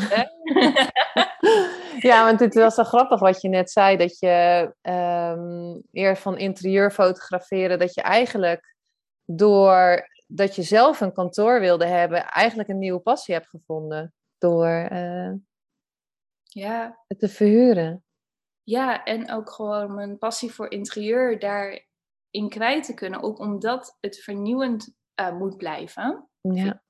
ja, 2.10 2.26
want 2.26 2.40
het 2.40 2.54
was 2.54 2.76
zo 2.76 2.84
grappig 2.84 3.20
wat 3.20 3.42
je 3.42 3.50
net 3.50 3.72
zei. 3.72 3.98
Dat 3.98 4.20
je 4.20 4.74
um, 4.82 5.84
eerst 5.92 6.22
van 6.22 6.38
interieur 6.38 6.92
fotograferen, 6.92 7.80
dat 7.80 7.94
je 7.94 8.02
eigenlijk 8.02 8.76
door 9.26 10.08
dat 10.28 10.56
je 10.56 10.64
zelf 10.64 11.02
een 11.02 11.14
kantoor 11.14 11.60
wilde 11.60 11.86
hebben, 11.86 12.26
eigenlijk 12.26 12.70
een 12.70 12.80
nieuwe 12.80 13.00
passie 13.00 13.34
hebt 13.34 13.50
gevonden. 13.50 14.14
Door 14.38 14.90
uh, 14.92 15.34
ja. 16.44 17.04
het 17.08 17.20
te 17.20 17.28
verhuren. 17.28 18.06
Ja, 18.64 19.04
en 19.04 19.32
ook 19.32 19.50
gewoon 19.50 19.94
mijn 19.96 20.18
passie 20.18 20.52
voor 20.52 20.72
interieur 20.72 21.40
daarin 21.40 22.50
kwijt 22.50 22.84
te 22.84 22.94
kunnen. 22.94 23.22
Ook 23.22 23.40
omdat 23.40 23.98
het 24.00 24.20
vernieuwend 24.20 24.96
uh, 25.20 25.38
moet 25.38 25.58
blijven. 25.58 26.30
Ja. 26.42 26.84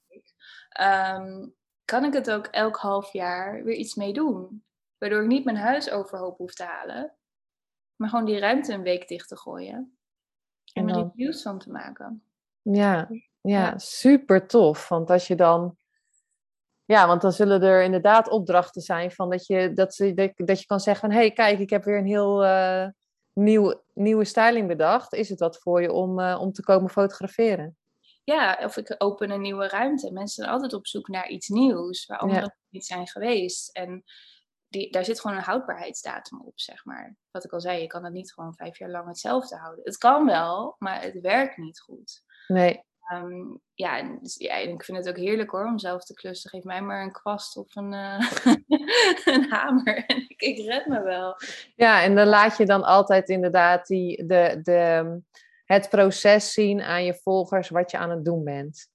Um, 1.17 1.55
kan 1.85 2.03
ik 2.03 2.13
het 2.13 2.31
ook 2.31 2.45
elk 2.45 2.77
half 2.77 3.13
jaar 3.13 3.63
weer 3.63 3.75
iets 3.75 3.95
mee 3.95 4.13
doen. 4.13 4.65
Waardoor 4.97 5.21
ik 5.21 5.27
niet 5.27 5.45
mijn 5.45 5.57
huis 5.57 5.91
overhoop 5.91 6.37
hoef 6.37 6.53
te 6.53 6.63
halen. 6.63 7.17
Maar 7.95 8.09
gewoon 8.09 8.25
die 8.25 8.39
ruimte 8.39 8.73
een 8.73 8.81
week 8.81 9.07
dicht 9.07 9.27
te 9.27 9.37
gooien. 9.37 9.97
En, 10.73 10.89
en 10.89 10.95
er 10.95 11.03
reviews 11.03 11.41
van 11.41 11.59
te 11.59 11.71
maken. 11.71 12.26
Ja, 12.71 13.09
ja, 13.41 13.77
super 13.77 14.47
tof. 14.47 14.87
Want 14.87 15.09
als 15.09 15.27
je 15.27 15.35
dan. 15.35 15.77
Ja, 16.85 17.07
want 17.07 17.21
dan 17.21 17.31
zullen 17.31 17.61
er 17.61 17.83
inderdaad 17.83 18.29
opdrachten 18.29 18.81
zijn 18.81 19.11
van 19.11 19.29
dat 19.29 19.45
je, 19.45 19.73
dat 19.73 19.93
ze, 19.95 20.13
dat, 20.13 20.31
dat 20.35 20.59
je 20.59 20.65
kan 20.65 20.79
zeggen 20.79 21.09
van 21.09 21.17
hé, 21.17 21.25
hey, 21.25 21.31
kijk, 21.31 21.59
ik 21.59 21.69
heb 21.69 21.83
weer 21.83 21.97
een 21.97 22.05
heel 22.05 22.45
uh, 22.45 22.87
nieuw, 23.33 23.83
nieuwe 23.93 24.25
styling 24.25 24.67
bedacht. 24.67 25.13
Is 25.13 25.29
het 25.29 25.39
wat 25.39 25.59
voor 25.59 25.81
je 25.81 25.91
om, 25.91 26.19
uh, 26.19 26.37
om 26.41 26.51
te 26.51 26.61
komen 26.61 26.89
fotograferen? 26.89 27.77
Ja, 28.23 28.59
of 28.63 28.77
ik 28.77 28.95
open 28.97 29.31
een 29.31 29.41
nieuwe 29.41 29.67
ruimte. 29.67 30.11
Mensen 30.11 30.43
zijn 30.43 30.53
altijd 30.53 30.73
op 30.73 30.87
zoek 30.87 31.07
naar 31.07 31.29
iets 31.29 31.47
nieuws 31.47 32.05
waar 32.05 32.17
anderen 32.17 32.43
Ja. 32.43 32.55
niet 32.69 32.85
zijn 32.85 33.07
geweest. 33.07 33.69
En 33.77 34.03
die, 34.67 34.91
daar 34.91 35.05
zit 35.05 35.19
gewoon 35.19 35.37
een 35.37 35.43
houdbaarheidsdatum 35.43 36.41
op, 36.41 36.59
zeg 36.59 36.85
maar. 36.85 37.15
Wat 37.31 37.43
ik 37.43 37.51
al 37.51 37.61
zei, 37.61 37.81
je 37.81 37.87
kan 37.87 38.03
het 38.03 38.13
niet 38.13 38.33
gewoon 38.33 38.55
vijf 38.55 38.77
jaar 38.77 38.89
lang 38.89 39.07
hetzelfde 39.07 39.55
houden. 39.55 39.83
Het 39.83 39.97
kan 39.97 40.25
wel, 40.25 40.75
maar 40.79 41.01
het 41.01 41.21
werkt 41.21 41.57
niet 41.57 41.79
goed. 41.79 42.23
Nee, 42.47 42.85
Ehm, 43.07 43.55
ja, 43.73 43.97
en, 43.97 44.19
dus, 44.21 44.35
ja, 44.35 44.61
en 44.61 44.69
ik 44.69 44.83
vind 44.83 44.97
het 44.97 45.09
ook 45.09 45.17
heerlijk 45.17 45.51
hoor 45.51 45.65
om 45.65 45.79
zelf 45.79 46.03
te 46.03 46.13
klussen. 46.13 46.49
Geef 46.49 46.63
mij 46.63 46.81
maar 46.81 47.01
een 47.01 47.11
kwast 47.11 47.57
of 47.57 47.75
een, 47.75 47.93
eh, 47.93 48.31
een 49.33 49.49
hamer 49.49 50.05
en 50.05 50.17
ik, 50.27 50.41
ik 50.41 50.65
red 50.65 50.85
me 50.85 51.03
wel. 51.03 51.35
Ja, 51.75 52.03
en 52.03 52.15
dan 52.15 52.27
laat 52.27 52.57
je 52.57 52.65
dan 52.65 52.83
altijd 52.83 53.29
inderdaad 53.29 53.87
die, 53.87 54.25
de, 54.25 54.59
de, 54.63 55.21
het 55.65 55.89
proces 55.89 56.53
zien 56.53 56.81
aan 56.81 57.03
je 57.03 57.19
volgers 57.23 57.69
wat 57.69 57.91
je 57.91 57.97
aan 57.97 58.09
het 58.09 58.25
doen 58.25 58.43
bent. 58.43 58.89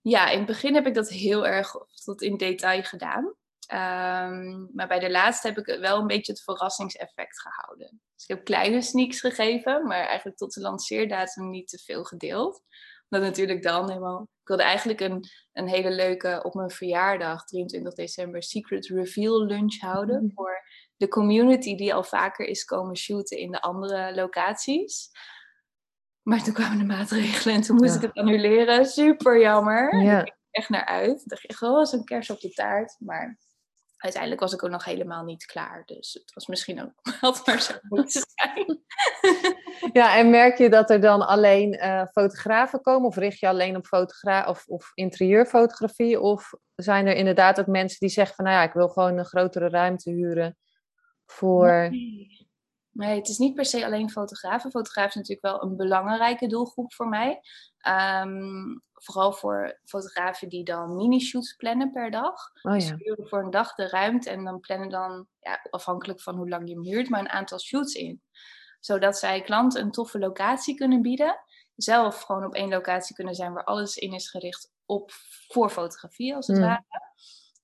Ja, 0.00 0.28
in 0.28 0.38
het 0.38 0.46
begin 0.46 0.74
heb 0.74 0.86
ik 0.86 0.94
dat 0.94 1.08
heel 1.08 1.46
erg 1.46 1.74
tot 2.04 2.22
in 2.22 2.36
detail 2.36 2.82
gedaan. 2.82 3.34
Ehm, 3.66 4.66
maar 4.74 4.88
bij 4.88 4.98
de 4.98 5.10
laatste 5.10 5.46
heb 5.48 5.58
ik 5.58 5.80
wel 5.80 5.98
een 5.98 6.06
beetje 6.06 6.32
het 6.32 6.42
verrassingseffect 6.42 7.40
gehouden. 7.40 8.00
Dus 8.14 8.22
ik 8.26 8.36
heb 8.36 8.44
kleine 8.44 8.82
sneaks 8.82 9.20
gegeven, 9.20 9.86
maar 9.86 10.06
eigenlijk 10.06 10.36
tot 10.36 10.54
de 10.54 10.60
lanceerdatum 10.60 11.50
niet 11.50 11.68
te 11.68 11.78
veel 11.78 12.04
gedeeld. 12.04 12.62
Omdat 13.08 13.28
natuurlijk 13.28 13.62
dan 13.62 13.88
helemaal... 13.88 14.22
Ik 14.22 14.48
wilde 14.50 14.62
eigenlijk 14.62 15.00
een, 15.00 15.24
een 15.52 15.68
hele 15.68 15.90
leuke, 15.90 16.40
op 16.42 16.54
mijn 16.54 16.70
verjaardag, 16.70 17.44
23 17.44 17.94
december, 17.94 18.42
secret 18.42 18.86
reveal 18.86 19.44
lunch 19.44 19.80
houden. 19.80 20.24
Mhm. 20.24 20.34
Voor 20.34 20.62
de 20.96 21.08
community 21.08 21.76
die 21.76 21.94
al 21.94 22.04
vaker 22.04 22.46
is 22.46 22.64
komen 22.64 22.96
shooten 22.96 23.38
in 23.38 23.50
de 23.50 23.60
andere 23.60 24.14
locaties. 24.14 25.10
Maar 26.22 26.42
toen 26.42 26.54
kwamen 26.54 26.78
de 26.78 26.84
maatregelen 26.84 27.54
en 27.54 27.60
toen 27.60 27.76
moest 27.76 27.90
Ja. 27.90 27.96
ik 27.96 28.02
het 28.02 28.16
annuleren. 28.16 28.86
Super 28.86 29.40
jammer. 29.40 30.02
Ja. 30.02 30.18
Ik 30.18 30.24
keek 30.24 30.34
echt 30.50 30.68
naar 30.68 30.84
uit. 30.84 31.20
Ik 31.20 31.28
dacht 31.28 31.46
echt, 31.46 31.62
oh, 31.62 31.84
zo'n 31.84 32.04
kers 32.04 32.30
op 32.30 32.40
de 32.40 32.50
taart. 32.50 32.96
Maar 32.98 33.38
uiteindelijk 33.96 34.42
was 34.42 34.52
ik 34.52 34.64
ook 34.64 34.70
nog 34.70 34.84
helemaal 34.84 35.24
niet 35.24 35.46
klaar. 35.46 35.82
Dus 35.86 36.12
het 36.12 36.34
was 36.34 36.46
misschien 36.46 36.82
ook 36.82 36.92
had 37.20 37.46
maar 37.46 37.60
zo 37.60 37.74
moeten 37.88 38.22
zijn. 38.34 38.82
Ja, 39.92 40.16
en 40.16 40.30
merk 40.30 40.58
je 40.58 40.70
dat 40.70 40.90
er 40.90 41.00
dan 41.00 41.26
alleen 41.26 41.72
eh, 41.72 42.02
fotografen 42.12 42.80
komen? 42.80 43.08
Of 43.08 43.16
richt 43.16 43.38
je 43.38 43.48
alleen 43.48 43.76
op 43.76 43.86
fotogra 43.86 44.48
of, 44.48 44.66
of 44.66 44.90
interieurfotografie? 44.94 46.20
Of 46.20 46.52
zijn 46.74 47.06
er 47.06 47.14
inderdaad 47.14 47.60
ook 47.60 47.66
mensen 47.66 47.98
die 47.98 48.08
zeggen 48.08 48.34
van... 48.34 48.44
nou 48.44 48.56
ja, 48.56 48.62
ik 48.62 48.72
wil 48.72 48.88
gewoon 48.88 49.18
een 49.18 49.24
grotere 49.24 49.68
ruimte 49.68 50.10
huren 50.10 50.56
voor... 51.26 51.88
Nee. 51.90 52.43
Nee, 52.94 53.16
het 53.16 53.28
is 53.28 53.38
niet 53.38 53.54
per 53.54 53.64
se 53.64 53.84
alleen 53.84 54.10
fotografen. 54.10 54.70
Fotograaf 54.70 55.08
is 55.08 55.14
natuurlijk 55.14 55.46
wel 55.46 55.62
een 55.62 55.76
belangrijke 55.76 56.46
doelgroep 56.46 56.94
voor 56.94 57.08
mij. 57.08 57.40
Ehm, 57.78 58.76
vooral 58.92 59.32
voor 59.32 59.80
fotografen 59.84 60.48
die 60.48 60.64
dan 60.64 60.96
mini-shoots 60.96 61.54
plannen 61.54 61.90
per 61.90 62.10
dag. 62.10 62.50
Oh 62.62 62.72
Dus 62.72 62.88
ja, 62.88 62.96
die 62.96 63.06
huren 63.08 63.28
voor 63.28 63.42
een 63.44 63.50
dag 63.50 63.74
de 63.74 63.88
ruimte 63.88 64.30
en 64.30 64.44
dan 64.44 64.60
plannen 64.60 64.88
dan, 64.88 65.26
ja, 65.40 65.66
afhankelijk 65.70 66.20
van 66.20 66.36
hoe 66.36 66.48
lang 66.48 66.68
je 66.68 66.74
hem 66.74 66.84
huurt, 66.84 67.08
maar 67.08 67.20
een 67.20 67.28
aantal 67.28 67.58
shoots 67.60 67.94
in. 67.94 68.22
Zodat 68.80 69.18
zij 69.18 69.40
klanten 69.42 69.82
een 69.82 69.90
toffe 69.90 70.18
locatie 70.18 70.74
kunnen 70.74 71.02
bieden. 71.02 71.36
Zelf 71.76 72.20
gewoon 72.20 72.44
op 72.44 72.54
één 72.54 72.68
locatie 72.68 73.14
kunnen 73.14 73.34
zijn 73.34 73.52
waar 73.52 73.64
alles 73.64 73.96
in 73.96 74.12
is 74.12 74.30
gericht 74.30 74.72
op 74.86 75.10
voor 75.48 75.70
fotografie, 75.70 76.34
als 76.34 76.46
het 76.46 76.56
Mm. 76.56 76.62
ware. 76.62 77.03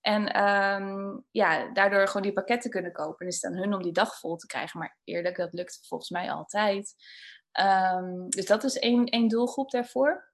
En 0.01 0.33
ehm, 0.33 1.19
ja, 1.31 1.73
daardoor 1.73 2.07
gewoon 2.07 2.23
die 2.23 2.33
pakketten 2.33 2.71
kunnen 2.71 2.93
kopen. 2.93 3.19
En 3.19 3.27
is 3.27 3.43
het 3.43 3.53
aan 3.53 3.59
hun 3.59 3.75
om 3.75 3.83
die 3.83 3.93
dag 3.93 4.19
vol 4.19 4.37
te 4.37 4.47
krijgen. 4.47 4.79
Maar 4.79 4.99
eerlijk, 5.05 5.37
dat 5.37 5.53
lukt 5.53 5.87
volgens 5.89 6.11
mij 6.11 6.31
altijd. 6.31 6.95
Ehm, 7.53 8.29
dus 8.29 8.47
dat 8.47 8.65
is 8.65 8.79
één, 8.79 9.05
één 9.05 9.29
doelgroep 9.29 9.71
daarvoor. 9.71 10.29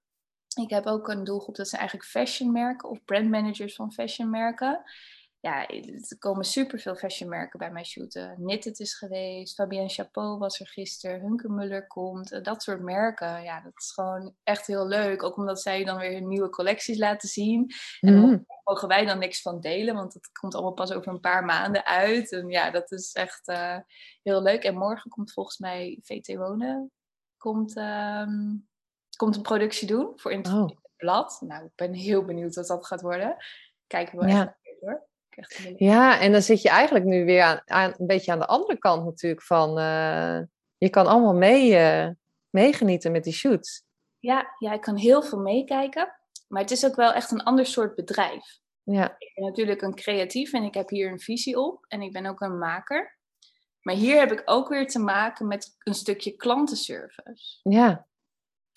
Ik 0.61 0.71
heb 0.71 0.87
ook 0.87 1.09
een 1.09 1.25
doelgroep, 1.25 1.57
dat 1.57 1.69
zijn 1.69 1.81
eigenlijk 1.81 2.11
fashionmerken 2.11 2.89
of 2.89 3.05
brandmanagers 3.05 3.75
van 3.75 3.93
fashionmerken. 3.93 4.83
Ja, 5.41 5.69
er 5.69 6.19
komen 6.19 6.45
superveel 6.45 6.95
fashionmerken 6.97 7.59
bij 7.59 7.71
mij 7.71 7.85
shooten. 7.85 8.35
Knitted 8.37 8.81
is 8.81 8.95
geweest, 8.95 9.55
Fabienne 9.55 9.89
Chapeau 9.89 10.39
was 10.39 10.61
er 10.61 10.67
gisteren, 10.67 11.21
Hunkemuller 11.21 11.87
komt. 11.87 12.33
eh, 12.33 12.43
Dat 12.43 12.63
soort 12.63 12.81
merken, 12.83 13.43
ja, 13.43 13.61
dat 13.61 13.73
is 13.77 13.91
gewoon 13.93 14.35
echt 14.43 14.67
heel 14.67 14.87
leuk. 14.87 15.23
Ook 15.23 15.37
omdat 15.37 15.61
zij 15.63 15.85
dan 15.85 15.99
weer 15.99 16.13
hun 16.13 16.29
nieuwe 16.29 16.49
collecties 16.51 16.99
laten 16.99 17.29
zien. 17.29 17.71
En 18.01 18.13
daar 18.15 18.23
Mhm. 18.27 18.39
mogen 18.65 18.89
wij 18.89 19.05
dan 19.05 19.19
niks 19.19 19.43
van 19.43 19.61
delen, 19.61 19.95
want 19.95 20.15
het 20.15 20.33
komt 20.33 20.55
allemaal 20.55 20.73
pas 20.73 20.93
over 20.93 21.13
een 21.13 21.21
paar 21.21 21.45
maanden 21.45 21.85
uit. 21.85 22.33
En 22.33 22.49
ja, 22.49 22.71
dat 22.71 22.93
is 22.93 23.13
echt 23.13 23.49
eh, 23.49 23.79
heel 24.23 24.43
leuk. 24.43 24.63
En 24.65 24.75
morgen 24.77 25.11
komt 25.11 25.33
volgens 25.33 25.59
mij 25.59 25.99
VT 26.03 26.35
Wonen, 26.37 26.91
komt, 27.37 27.77
ehm, 27.77 28.55
komt 29.17 29.37
een 29.37 29.43
productie 29.43 29.87
doen 29.89 30.13
voor 30.19 30.33
in 30.33 30.39
het 30.39 30.53
Oh. 30.53 30.69
blad. 30.97 31.41
Nou, 31.47 31.65
ik 31.65 31.73
ben 31.75 31.93
heel 31.93 32.25
benieuwd 32.25 32.55
wat 32.55 32.67
dat 32.67 32.87
gaat 32.87 33.01
worden. 33.01 33.37
Kijken 33.87 34.19
we 34.19 34.27
Ja. 34.27 34.35
naar 34.35 34.59
uit, 34.63 34.81
hoor. 34.81 34.93
Ik 34.95 35.16
Echt 35.37 35.73
Ja, 35.77 36.21
en 36.21 36.33
dan 36.33 36.43
zit 36.43 36.63
je 36.63 36.69
eigenlijk 36.69 37.05
nu 37.05 37.25
weer 37.25 37.43
aan, 37.43 37.61
aan, 37.65 37.95
een 37.97 38.07
beetje 38.07 38.33
aan 38.33 38.39
de 38.39 38.47
andere 38.47 38.79
kant 38.79 39.05
natuurlijk 39.05 39.43
van... 39.43 39.79
eh, 39.79 40.41
je 40.79 40.91
kan 40.91 41.07
allemaal 41.07 41.35
mee, 41.35 41.77
eh, 41.77 42.09
meegenieten 42.51 43.13
met 43.13 43.25
die 43.25 43.33
shoots. 43.33 43.83
Ja, 44.19 44.55
ja, 44.59 44.73
ik 44.73 44.81
kan 44.81 44.97
heel 44.97 45.23
veel 45.23 45.39
meekijken. 45.39 46.15
Maar 46.49 46.63
het 46.63 46.71
is 46.71 46.87
ook 46.87 46.97
wel 46.97 47.13
echt 47.13 47.31
een 47.31 47.43
ander 47.43 47.67
soort 47.67 47.95
bedrijf. 47.95 48.59
Ja, 48.83 49.15
Ik 49.19 49.33
ben 49.35 49.45
natuurlijk 49.45 49.83
een 49.83 49.95
creatief 49.95 50.53
en 50.53 50.63
ik 50.63 50.75
heb 50.75 50.89
hier 50.89 51.11
een 51.11 51.21
visie 51.21 51.61
op. 51.61 51.85
En 51.89 52.03
ik 52.03 52.13
ben 52.13 52.27
ook 52.27 52.41
een 52.41 52.59
maker. 52.59 53.19
Maar 53.81 53.95
hier 53.95 54.19
heb 54.19 54.33
ik 54.33 54.43
ook 54.45 54.69
weer 54.69 54.87
te 54.87 54.99
maken 54.99 55.47
met 55.47 55.77
een 55.79 55.95
stukje 55.95 56.31
klantenservice. 56.31 57.59
ja, 57.63 58.07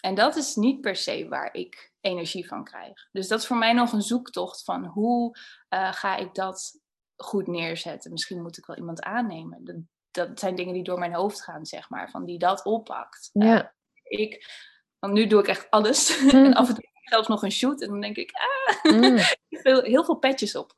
En 0.01 0.15
dat 0.15 0.35
is 0.35 0.55
niet 0.55 0.81
per 0.81 0.95
se 0.95 1.27
waar 1.27 1.53
ik 1.53 1.88
energie 2.01 2.47
van 2.47 2.63
krijg. 2.63 3.07
Dus 3.11 3.27
dat 3.27 3.39
is 3.39 3.47
voor 3.47 3.57
mij 3.57 3.73
nog 3.73 3.91
een 3.91 4.01
zoektocht 4.01 4.63
van 4.63 4.85
hoe 4.85 5.37
eh, 5.69 5.93
ga 5.93 6.15
ik 6.15 6.33
dat 6.35 6.79
goed 7.15 7.47
neerzetten. 7.47 8.11
Misschien 8.11 8.41
moet 8.41 8.57
ik 8.57 8.65
wel 8.65 8.77
iemand 8.77 9.01
aannemen. 9.01 9.63
Dat, 9.63 9.75
dat 10.11 10.39
zijn 10.39 10.55
dingen 10.55 10.73
die 10.73 10.83
door 10.83 10.99
mijn 10.99 11.13
hoofd 11.13 11.43
gaan, 11.43 11.65
zeg 11.65 11.89
maar. 11.89 12.09
Van 12.09 12.25
die 12.25 12.39
dat 12.39 12.63
oppakt. 12.63 13.29
Eh, 13.33 13.47
ja. 13.47 13.73
ik, 14.03 14.49
want 14.99 15.13
nu 15.13 15.27
doe 15.27 15.39
ik 15.39 15.47
echt 15.47 15.69
alles. 15.69 16.17
en 16.31 16.53
af 16.53 16.67
en 16.67 16.75
toe 16.75 16.89
zelfs 17.03 17.27
nog 17.27 17.43
een 17.43 17.51
shoot. 17.51 17.81
En 17.81 17.87
dan 17.87 18.01
denk 18.01 18.15
ik, 18.15 18.31
ah, 18.31 18.91
Mm. 18.93 19.17
veel, 19.49 19.81
heel 19.81 20.03
veel 20.03 20.17
petjes 20.17 20.55
op. 20.55 20.77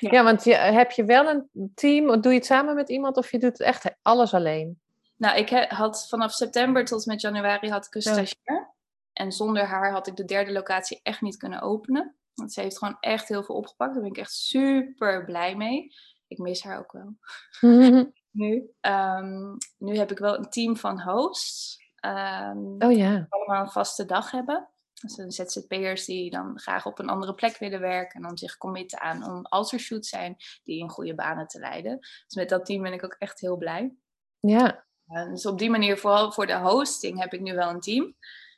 Ja, 0.00 0.24
want 0.24 0.44
je, 0.44 0.54
heb 0.54 0.90
je 0.90 1.04
wel 1.04 1.28
een 1.28 1.72
team? 1.74 2.08
Of 2.10 2.16
doe 2.16 2.32
je 2.32 2.38
het 2.38 2.46
samen 2.46 2.74
met 2.74 2.88
iemand 2.88 3.16
of 3.16 3.30
je 3.30 3.38
doet 3.38 3.58
het 3.58 3.60
echt 3.60 3.94
alles 4.02 4.34
alleen? 4.34 4.80
Nou, 5.16 5.38
ik 5.38 5.48
had 5.68 6.08
vanaf 6.08 6.32
september 6.32 6.84
tot 6.84 7.06
met 7.06 7.20
januari 7.20 7.70
had 7.70 7.86
ik 7.86 7.94
een 7.94 8.00
Ja. 8.04 8.12
stagiair. 8.12 8.74
En 9.16 9.32
zonder 9.32 9.64
haar 9.64 9.92
had 9.92 10.06
ik 10.06 10.16
de 10.16 10.24
derde 10.24 10.52
locatie 10.52 11.00
echt 11.02 11.20
niet 11.20 11.36
kunnen 11.36 11.60
openen. 11.60 12.16
Want 12.34 12.52
ze 12.52 12.60
heeft 12.60 12.78
gewoon 12.78 12.96
echt 13.00 13.28
heel 13.28 13.42
veel 13.42 13.54
opgepakt. 13.54 13.92
Daar 13.92 14.02
ben 14.02 14.10
ik 14.10 14.18
echt 14.18 14.32
super 14.32 15.24
blij 15.24 15.56
mee. 15.56 15.92
Ik 16.26 16.38
mis 16.38 16.62
haar 16.62 16.78
ook 16.78 16.92
wel. 16.92 17.16
nu. 18.30 18.70
Ehm, 18.80 19.56
nu 19.78 19.96
heb 19.96 20.10
ik 20.10 20.18
wel 20.18 20.38
een 20.38 20.50
team 20.50 20.76
van 20.76 21.00
hosts. 21.00 21.78
ehm, 21.96 22.58
Oh 22.78 22.92
ja. 22.92 23.26
allemaal 23.28 23.62
een 23.62 23.70
vaste 23.70 24.04
dag 24.04 24.30
hebben. 24.30 24.68
Dat 25.00 25.12
zijn 25.12 25.30
ZZP'ers 25.30 26.04
die 26.04 26.30
dan 26.30 26.58
graag 26.58 26.86
op 26.86 26.98
een 26.98 27.08
andere 27.08 27.34
plek 27.34 27.58
willen 27.58 27.80
werken 27.80 28.20
en 28.20 28.26
dan 28.26 28.38
zich 28.38 28.56
committen 28.56 29.00
aan 29.00 29.24
om 29.24 29.44
als 29.46 29.72
er 29.72 29.78
shoots 29.78 30.08
zijn, 30.08 30.36
die 30.64 30.78
in 30.78 30.90
goede 30.90 31.14
banen 31.14 31.46
te 31.46 31.58
leiden. 31.58 31.98
Dus 31.98 32.34
met 32.34 32.48
dat 32.48 32.64
team 32.66 32.82
ben 32.82 32.92
ik 32.92 33.04
ook 33.04 33.16
echt 33.18 33.40
heel 33.40 33.56
blij. 33.56 33.96
Ja. 34.40 34.84
Uh, 35.08 35.28
dus 35.28 35.46
op 35.46 35.58
die 35.58 35.70
manier, 35.70 35.98
vooral 35.98 36.32
voor 36.32 36.46
de 36.46 36.58
hosting, 36.58 37.20
heb 37.20 37.32
ik 37.32 37.40
nu 37.40 37.54
wel 37.54 37.70
een 37.70 37.80
team. 37.80 38.14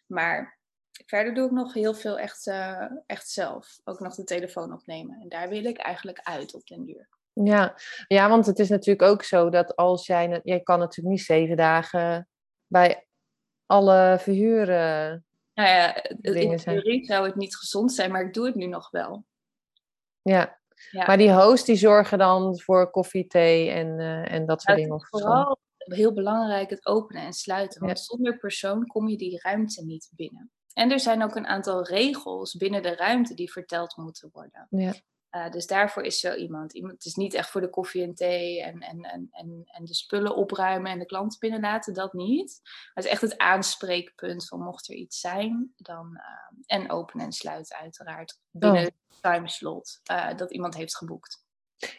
Maar 0.09 0.59
verder 1.07 1.35
doe 1.35 1.47
ik 1.47 1.51
nog 1.51 1.75
heel 1.75 1.94
veel 1.94 2.18
echt, 2.18 2.47
uh, 2.47 2.85
echt 3.07 3.29
zelf. 3.29 3.81
Ook 3.85 4.01
nog 4.01 4.14
de 4.14 4.25
telefoon 4.25 4.73
opnemen. 4.73 5.21
En 5.21 5.29
daar 5.29 5.49
wil 5.49 5.64
ik 5.64 5.79
eigenlijk 5.79 6.21
uit 6.23 6.55
op 6.55 6.66
den 6.66 6.85
duur. 6.85 7.09
Ja. 7.33 7.75
ja, 8.07 8.29
want 8.29 8.47
het 8.47 8.59
is 8.59 8.68
natuurlijk 8.68 9.11
ook 9.11 9.23
zo 9.23 9.51
dat 9.51 9.77
als 9.77 10.07
jij... 10.07 10.40
Jij 10.42 10.61
kan 10.61 10.79
natuurlijk 10.79 11.16
niet 11.16 11.25
zeven 11.25 11.57
dagen 11.57 12.29
bij 12.66 13.07
alle 13.66 14.16
verhuren 14.21 15.27
nou 15.59 15.71
ja, 15.71 16.03
in 16.21 16.57
theorie 16.57 17.05
zou 17.05 17.27
het 17.27 17.37
niet 17.37 17.57
gezond 17.57 17.92
zijn, 17.92 18.11
maar 18.11 18.27
ik 18.27 18.35
doe 18.35 18.47
het 18.47 18.55
nu 18.55 18.66
nog 18.66 18.90
wel. 18.90 19.25
Ja, 20.23 20.59
ja. 20.90 21.07
maar 21.07 21.16
die 21.16 21.33
hosts 21.33 21.66
die 21.66 21.77
zorgen 21.77 22.18
dan 22.18 22.61
voor 22.61 22.90
koffie, 22.90 23.27
thee 23.27 23.71
en, 23.71 23.99
uh, 23.99 24.33
en 24.33 24.47
dat 24.47 24.62
soort 24.62 24.77
ja, 24.77 24.83
dingen? 24.83 24.97
Of 24.97 25.09
vooral? 25.09 25.59
Heel 25.94 26.12
belangrijk 26.12 26.70
het 26.70 26.87
openen 26.87 27.22
en 27.22 27.33
sluiten, 27.33 27.81
want 27.81 27.98
ja. 27.98 28.05
zonder 28.05 28.38
persoon 28.38 28.87
kom 28.87 29.09
je 29.09 29.16
die 29.16 29.40
ruimte 29.40 29.85
niet 29.85 30.11
binnen. 30.16 30.51
En 30.72 30.90
er 30.90 31.01
zijn 31.01 31.22
ook 31.22 31.37
een 31.37 31.46
aantal 31.46 31.85
regels 31.85 32.57
binnen 32.57 32.83
de 32.83 32.96
ruimte 32.96 33.35
die 33.35 33.53
verteld 33.53 33.96
moeten 33.96 34.29
worden. 34.33 34.66
Ja. 34.70 34.94
Uh, 35.31 35.51
dus 35.51 35.66
daarvoor 35.66 36.03
is 36.03 36.20
zo 36.20 36.35
iemand. 36.35 36.74
iemand. 36.74 36.94
Het 36.94 37.05
is 37.05 37.14
niet 37.14 37.35
echt 37.35 37.51
voor 37.51 37.61
de 37.61 37.70
koffie 37.70 38.03
en 38.03 38.14
thee 38.14 38.62
en, 38.62 38.81
en, 38.81 39.01
en, 39.01 39.29
en, 39.31 39.62
en 39.64 39.85
de 39.85 39.94
spullen 39.94 40.37
opruimen 40.37 40.90
en 40.90 40.98
de 40.98 41.07
klant 41.07 41.38
binnenlaten, 41.38 41.94
dat 41.94 42.12
niet. 42.12 42.61
Maar 42.62 42.90
het 42.94 43.05
is 43.05 43.11
echt 43.11 43.20
het 43.20 43.38
aanspreekpunt 43.38 44.46
van 44.46 44.61
mocht 44.61 44.88
er 44.88 44.94
iets 44.94 45.20
zijn, 45.20 45.72
dan. 45.77 46.11
Uh, 46.12 46.79
en 46.79 46.90
openen 46.90 47.27
en 47.27 47.33
sluiten, 47.33 47.77
uiteraard. 47.77 48.38
Binnen 48.51 48.81
oh. 48.81 48.87
de 48.87 49.20
timeslot 49.20 50.01
uh, 50.11 50.37
dat 50.37 50.53
iemand 50.53 50.74
heeft 50.74 50.96
geboekt. 50.96 51.46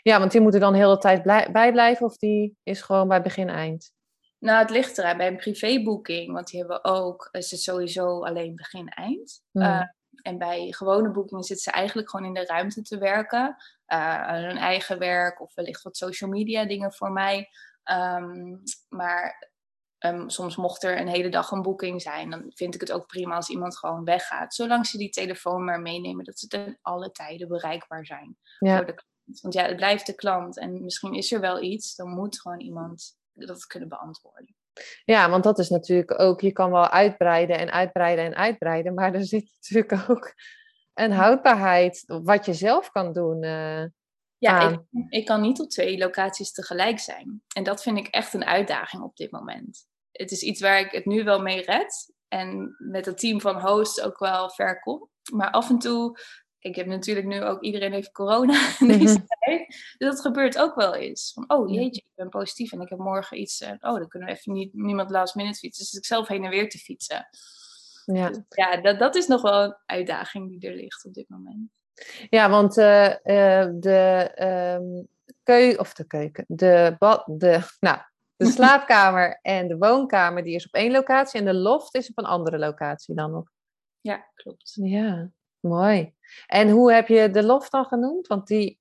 Ja, 0.02 0.20
want 0.20 0.32
die 0.32 0.42
moet 0.42 0.54
er 0.54 0.60
dan 0.60 0.74
de 0.74 0.80
hele 0.80 0.98
tijd 0.98 1.22
blij, 1.22 1.52
bijblijven 1.52 2.06
of 2.06 2.18
die 2.18 2.58
is 2.64 2.82
gewoon 2.82 3.08
bij 3.08 3.22
begin-eind? 3.22 3.92
Nou, 4.40 4.60
het 4.60 4.70
ligt 4.70 4.98
eraan. 4.98 5.18
Bij 5.18 5.28
een 5.28 5.38
privébooking, 5.38 6.34
want 6.34 6.48
die 6.48 6.60
hebben 6.60 6.82
we 6.82 6.90
ook, 6.90 7.28
is 7.32 7.52
het 7.52 7.60
sowieso 7.60 8.24
alleen 8.24 8.56
begin-eind. 8.56 9.42
Hmm. 9.52 9.98
En 10.22 10.38
bij 10.38 10.68
gewone 10.72 11.12
boekingen 11.12 11.44
zitten 11.44 11.72
ze 11.72 11.78
eigenlijk 11.78 12.10
gewoon 12.10 12.26
in 12.26 12.34
de 12.34 12.46
ruimte 12.46 12.82
te 12.82 12.98
werken. 12.98 13.56
Uh, 13.88 14.28
hun 14.28 14.58
eigen 14.58 15.00
werk 15.00 15.42
of 15.42 15.56
wellicht 15.56 15.82
wat 15.82 15.98
social 15.98 16.30
media 16.30 16.66
dingen 16.66 16.94
voor 16.94 17.12
mij. 17.12 17.50
Um, 17.92 18.64
maar 18.90 19.52
um, 20.00 20.30
soms 20.30 20.56
mocht 20.56 20.84
er 20.84 21.00
een 21.00 21.08
hele 21.08 21.30
dag 21.30 21.52
een 21.52 21.62
boeking 21.62 22.02
zijn, 22.02 22.30
dan 22.30 22.52
vind 22.56 22.76
ik 22.76 22.82
het 22.82 22.92
ook 22.92 23.08
prima 23.08 23.36
als 23.36 23.50
iemand 23.50 23.78
gewoon 23.78 24.04
weggaat. 24.04 24.54
Zolang 24.54 24.86
ze 24.86 24.98
die 24.98 25.10
telefoon 25.10 25.64
maar 25.64 25.82
meenemen, 25.82 26.24
dat 26.24 26.40
ze 26.40 26.48
ten 26.48 26.80
alle 26.82 27.12
tijden 27.12 27.48
bereikbaar 27.48 28.06
zijn 28.06 28.38
ja. 28.60 28.76
voor 28.76 28.86
de 28.86 28.94
klant. 28.94 29.09
Want 29.42 29.54
ja, 29.54 29.66
het 29.66 29.76
blijft 29.76 30.06
de 30.06 30.16
klant. 30.16 30.58
En 30.58 30.84
misschien 30.84 31.14
is 31.14 31.32
er 31.32 31.40
wel 31.40 31.62
iets, 31.62 31.96
dan 31.96 32.10
moet 32.10 32.42
gewoon 32.42 32.60
iemand 32.60 33.18
dat 33.34 33.66
kunnen 33.66 33.90
beantwoorden. 33.90 34.56
Ja, 35.06 35.30
want 35.30 35.44
dat 35.44 35.60
is 35.60 35.70
natuurlijk 35.70 36.20
ook, 36.20 36.42
je 36.42 36.52
kan 36.52 36.72
wel 36.72 36.90
uitbreiden 36.90 37.58
en 37.58 37.72
uitbreiden 37.72 38.26
en 38.26 38.36
uitbreiden, 38.36 38.94
maar 38.94 39.14
er 39.14 39.26
zit 39.26 39.52
natuurlijk 39.54 40.04
ook 40.12 40.34
een 40.94 41.12
houdbaarheid, 41.12 42.04
wat 42.06 42.46
je 42.46 42.54
zelf 42.54 42.92
kan 42.92 43.14
doen. 43.14 43.44
Uh, 43.44 43.84
ja, 44.38 44.70
ik, 44.70 44.80
ik, 45.10 45.26
kan 45.26 45.42
niet 45.42 45.60
op 45.60 45.70
twee 45.70 45.98
locaties 45.98 46.52
tegelijk 46.52 47.00
zijn. 47.00 47.42
En 47.56 47.64
dat 47.64 47.82
vind 47.82 47.98
ik 47.98 48.08
echt 48.08 48.34
een 48.34 48.46
uitdaging 48.46 49.04
op 49.04 49.16
dit 49.16 49.32
moment. 49.32 49.88
Het 50.12 50.32
is 50.32 50.42
iets 50.42 50.62
waar 50.62 50.80
ik 50.80 50.92
het 50.92 51.06
nu 51.06 51.24
wel 51.24 51.42
mee 51.42 51.62
red 51.62 52.14
en 52.28 52.76
met 52.78 53.06
het 53.06 53.18
team 53.18 53.42
van 53.42 53.62
hosts 53.62 54.02
ook 54.02 54.20
wel 54.20 54.50
ver 54.50 54.80
kom. 54.80 55.10
Maar 55.32 55.52
af 55.52 55.70
en 55.70 55.80
toe 55.80 56.20
ik 56.60 56.76
heb 56.76 56.86
natuurlijk 56.86 57.28
nu 57.28 57.44
ook, 57.44 57.62
iedereen 57.62 57.94
heeft 57.94 58.12
corona 58.12 58.70
in 58.80 58.88
deze 58.88 59.00
mm-hmm. 59.00 59.26
tijd. 59.40 59.68
Dus 59.98 60.10
dat 60.10 60.22
gebeurt 60.22 60.58
ook 60.58 60.76
wel 60.76 60.96
eens. 60.96 61.32
Van, 61.34 61.44
oh 61.48 61.74
jeetje, 61.74 62.02
ik 62.02 62.16
ben 62.16 62.30
positief 62.30 62.72
en 62.72 62.82
ik 62.82 62.90
heb 62.90 63.00
morgen 63.00 63.40
iets. 63.40 63.62
Uh, 63.62 63.70
oh, 63.70 63.80
dan 63.80 64.08
kunnen 64.08 64.30
we 64.30 64.36
even 64.36 64.54
niet, 64.54 64.74
niemand 64.74 65.10
last 65.10 65.36
minute 65.36 65.60
fietsen. 65.60 65.86
Dus 65.86 65.94
ik 65.94 66.06
zelf 66.06 66.28
heen 66.28 66.44
en 66.44 66.50
weer 66.50 66.70
te 66.70 66.78
fietsen. 66.78 67.28
Ja, 68.06 68.28
dus, 68.28 68.42
ja 68.50 68.82
dat, 68.82 69.00
dat 69.00 69.16
is 69.16 69.28
nog 69.28 69.42
wel 69.42 69.64
een 69.64 69.76
uitdaging 69.86 70.50
die 70.50 70.70
er 70.70 70.76
ligt 70.76 71.06
op 71.06 71.14
dit 71.14 71.30
moment. 71.30 71.70
Ja, 72.30 72.50
want 72.50 72.78
uh, 72.78 73.06
uh, 73.06 73.70
de 73.74 74.32
um, 74.80 75.08
keuken, 75.44 75.80
of 75.80 75.94
de 75.94 76.08
keuken, 76.08 76.46
de, 76.48 76.96
bad, 77.00 77.24
de, 77.26 77.60
nou, 77.80 77.98
de 78.36 78.46
slaapkamer 78.58 79.40
en 79.42 79.68
de 79.68 79.78
woonkamer, 79.78 80.44
die 80.44 80.56
is 80.56 80.66
op 80.66 80.74
één 80.74 80.92
locatie. 80.92 81.40
En 81.40 81.46
de 81.46 81.54
loft 81.54 81.96
is 81.96 82.10
op 82.10 82.18
een 82.18 82.26
andere 82.26 82.58
locatie 82.58 83.16
dan 83.16 83.32
nog. 83.32 83.52
Ja, 84.02 84.28
klopt. 84.34 84.72
Ja, 84.82 85.30
mooi. 85.60 86.14
En 86.48 86.70
hoe 86.70 86.94
heb 86.94 87.08
je 87.08 87.30
de 87.30 87.44
loft 87.44 87.72
dan 87.72 87.86
genoemd? 87.86 88.28
Want 88.28 88.48
die. 88.48 88.80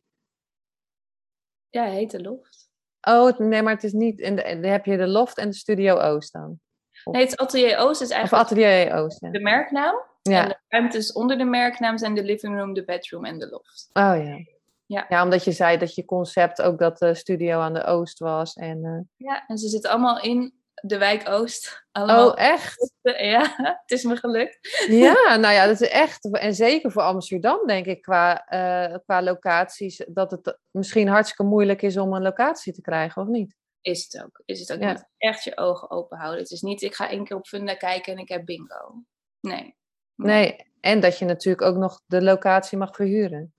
Ja, 1.70 1.82
hij 1.82 1.94
heet 1.94 2.10
de 2.10 2.20
loft. 2.20 2.68
Oh, 3.00 3.38
nee, 3.38 3.62
maar 3.62 3.74
het 3.74 3.84
is 3.84 3.92
niet. 3.92 4.20
En 4.20 4.36
dan 4.36 4.70
heb 4.70 4.84
je 4.84 4.96
de 4.96 5.06
loft 5.06 5.38
en 5.38 5.48
de 5.48 5.56
Studio 5.56 5.96
Oost 5.96 6.32
dan? 6.32 6.60
Of... 7.04 7.14
Nee, 7.14 7.24
het 7.24 7.36
Atelier 7.36 7.78
Oost 7.78 8.00
is 8.00 8.10
eigenlijk. 8.10 8.42
Of 8.42 8.50
Atelier 8.50 8.92
Oost. 8.92 9.20
Ja. 9.20 9.30
De 9.30 9.40
merknaam. 9.40 10.02
Ja. 10.22 10.42
En 10.42 10.48
de 10.48 10.58
ruimtes 10.68 11.12
onder 11.12 11.38
de 11.38 11.44
merknaam 11.44 11.98
zijn 11.98 12.14
de 12.14 12.22
living 12.22 12.56
room, 12.58 12.74
de 12.74 12.84
bedroom 12.84 13.24
en 13.24 13.38
de 13.38 13.48
loft. 13.48 13.90
Oh 13.92 14.24
ja. 14.24 14.44
Ja. 14.86 15.06
ja, 15.08 15.22
omdat 15.22 15.44
je 15.44 15.52
zei 15.52 15.78
dat 15.78 15.94
je 15.94 16.04
concept 16.04 16.62
ook 16.62 16.78
dat 16.78 16.98
de 16.98 17.14
studio 17.14 17.60
aan 17.60 17.74
de 17.74 17.84
Oost 17.84 18.18
was. 18.18 18.54
En, 18.54 18.84
uh... 18.84 19.28
Ja, 19.28 19.46
en 19.46 19.58
ze 19.58 19.68
zitten 19.68 19.90
allemaal 19.90 20.20
in 20.20 20.57
de 20.80 20.98
wijk 20.98 21.28
Oost. 21.28 21.86
Allemaal. 21.92 22.30
Oh, 22.30 22.40
echt? 22.40 22.92
Ja, 23.02 23.54
het 23.86 23.90
is 23.90 24.02
me 24.02 24.16
gelukt. 24.16 24.86
Ja, 24.88 25.36
nou 25.36 25.54
ja, 25.54 25.66
dat 25.66 25.80
is 25.80 25.88
echt. 25.88 26.30
En 26.30 26.54
zeker 26.54 26.92
voor 26.92 27.02
Amsterdam, 27.02 27.66
denk 27.66 27.86
ik, 27.86 28.02
qua, 28.02 28.52
uh, 28.52 28.96
qua 29.04 29.22
locaties, 29.22 30.04
dat 30.08 30.30
het 30.30 30.58
misschien 30.70 31.08
hartstikke 31.08 31.42
moeilijk 31.42 31.82
is 31.82 31.96
om 31.96 32.12
een 32.12 32.22
locatie 32.22 32.72
te 32.72 32.80
krijgen, 32.80 33.22
of 33.22 33.28
niet? 33.28 33.56
Is 33.80 34.08
het 34.08 34.24
ook. 34.24 34.42
Is 34.44 34.60
het 34.60 34.72
ook 34.72 34.80
ja. 34.80 34.92
niet. 34.92 35.08
Echt 35.16 35.44
je 35.44 35.56
ogen 35.56 35.90
open 35.90 36.18
houden. 36.18 36.40
Het 36.40 36.50
is 36.50 36.60
niet, 36.60 36.82
ik 36.82 36.94
ga 36.94 37.10
één 37.10 37.24
keer 37.24 37.36
op 37.36 37.46
Funda 37.46 37.74
kijken 37.74 38.12
en 38.12 38.18
ik 38.18 38.28
heb 38.28 38.44
bingo. 38.44 39.02
Nee. 39.40 39.76
Nee, 40.14 40.72
en 40.80 41.00
dat 41.00 41.18
je 41.18 41.24
natuurlijk 41.24 41.62
ook 41.62 41.76
nog 41.76 42.02
de 42.06 42.22
locatie 42.22 42.78
mag 42.78 42.94
verhuren. 42.94 43.54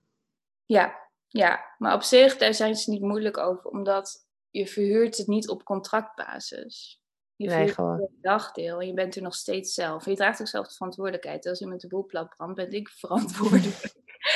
Ja, 0.64 1.10
ja. 1.28 1.74
Maar 1.78 1.94
op 1.94 2.02
zich, 2.02 2.36
daar 2.36 2.54
zijn 2.54 2.76
ze 2.76 2.90
niet 2.90 3.02
moeilijk 3.02 3.38
over, 3.38 3.70
omdat 3.70 4.26
je 4.50 4.66
verhuurt 4.66 5.16
het 5.16 5.26
niet 5.26 5.48
op 5.48 5.64
contractbasis. 5.64 6.99
Je 7.42 7.48
nee, 7.48 7.68
gewoon. 7.68 8.08
dagdeel 8.20 8.80
en 8.80 8.86
je 8.86 8.94
bent 8.94 9.16
er 9.16 9.22
nog 9.22 9.34
steeds 9.34 9.74
zelf. 9.74 10.04
En 10.04 10.10
je 10.10 10.16
draagt 10.16 10.40
ook 10.40 10.46
zelf 10.46 10.66
de 10.66 10.74
verantwoordelijkheid. 10.74 11.46
Als 11.46 11.60
iemand 11.60 11.80
de 11.80 11.88
boel 11.88 12.06
plat 12.06 12.28
brandt, 12.36 12.54
ben 12.54 12.70
ik 12.70 12.88
verantwoordelijk. 13.04 13.94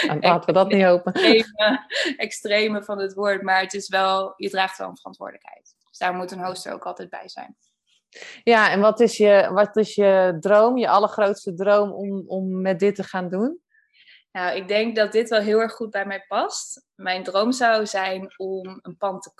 En 0.08 0.20
laten 0.20 0.46
we 0.46 0.52
dat 0.52 0.68
niet 0.68 0.84
open. 0.84 1.12
Extreme, 1.12 1.86
extreme 2.16 2.82
van 2.82 2.98
het 2.98 3.14
woord, 3.14 3.42
maar 3.42 3.60
het 3.60 3.74
is 3.74 3.88
wel, 3.88 4.34
je 4.36 4.50
draagt 4.50 4.78
wel 4.78 4.88
een 4.88 4.96
verantwoordelijkheid. 4.96 5.76
Dus 5.88 5.98
daar 5.98 6.14
moet 6.14 6.30
een 6.30 6.44
hoster 6.44 6.72
ook 6.72 6.84
altijd 6.84 7.10
bij 7.10 7.28
zijn. 7.28 7.56
Ja, 8.42 8.70
en 8.70 8.80
wat 8.80 9.00
is 9.00 9.16
je, 9.16 9.50
wat 9.52 9.76
is 9.76 9.94
je 9.94 10.36
droom, 10.40 10.76
je 10.76 10.88
allergrootste 10.88 11.54
droom 11.54 11.92
om, 11.92 12.24
om 12.26 12.60
met 12.60 12.78
dit 12.78 12.94
te 12.94 13.02
gaan 13.02 13.28
doen? 13.28 13.60
Nou, 14.32 14.56
ik 14.56 14.68
denk 14.68 14.96
dat 14.96 15.12
dit 15.12 15.28
wel 15.28 15.40
heel 15.40 15.60
erg 15.60 15.72
goed 15.72 15.90
bij 15.90 16.06
mij 16.06 16.24
past. 16.28 16.86
Mijn 16.94 17.22
droom 17.22 17.52
zou 17.52 17.86
zijn 17.86 18.34
om 18.36 18.78
een 18.82 18.96
pand 18.96 19.22
te 19.22 19.30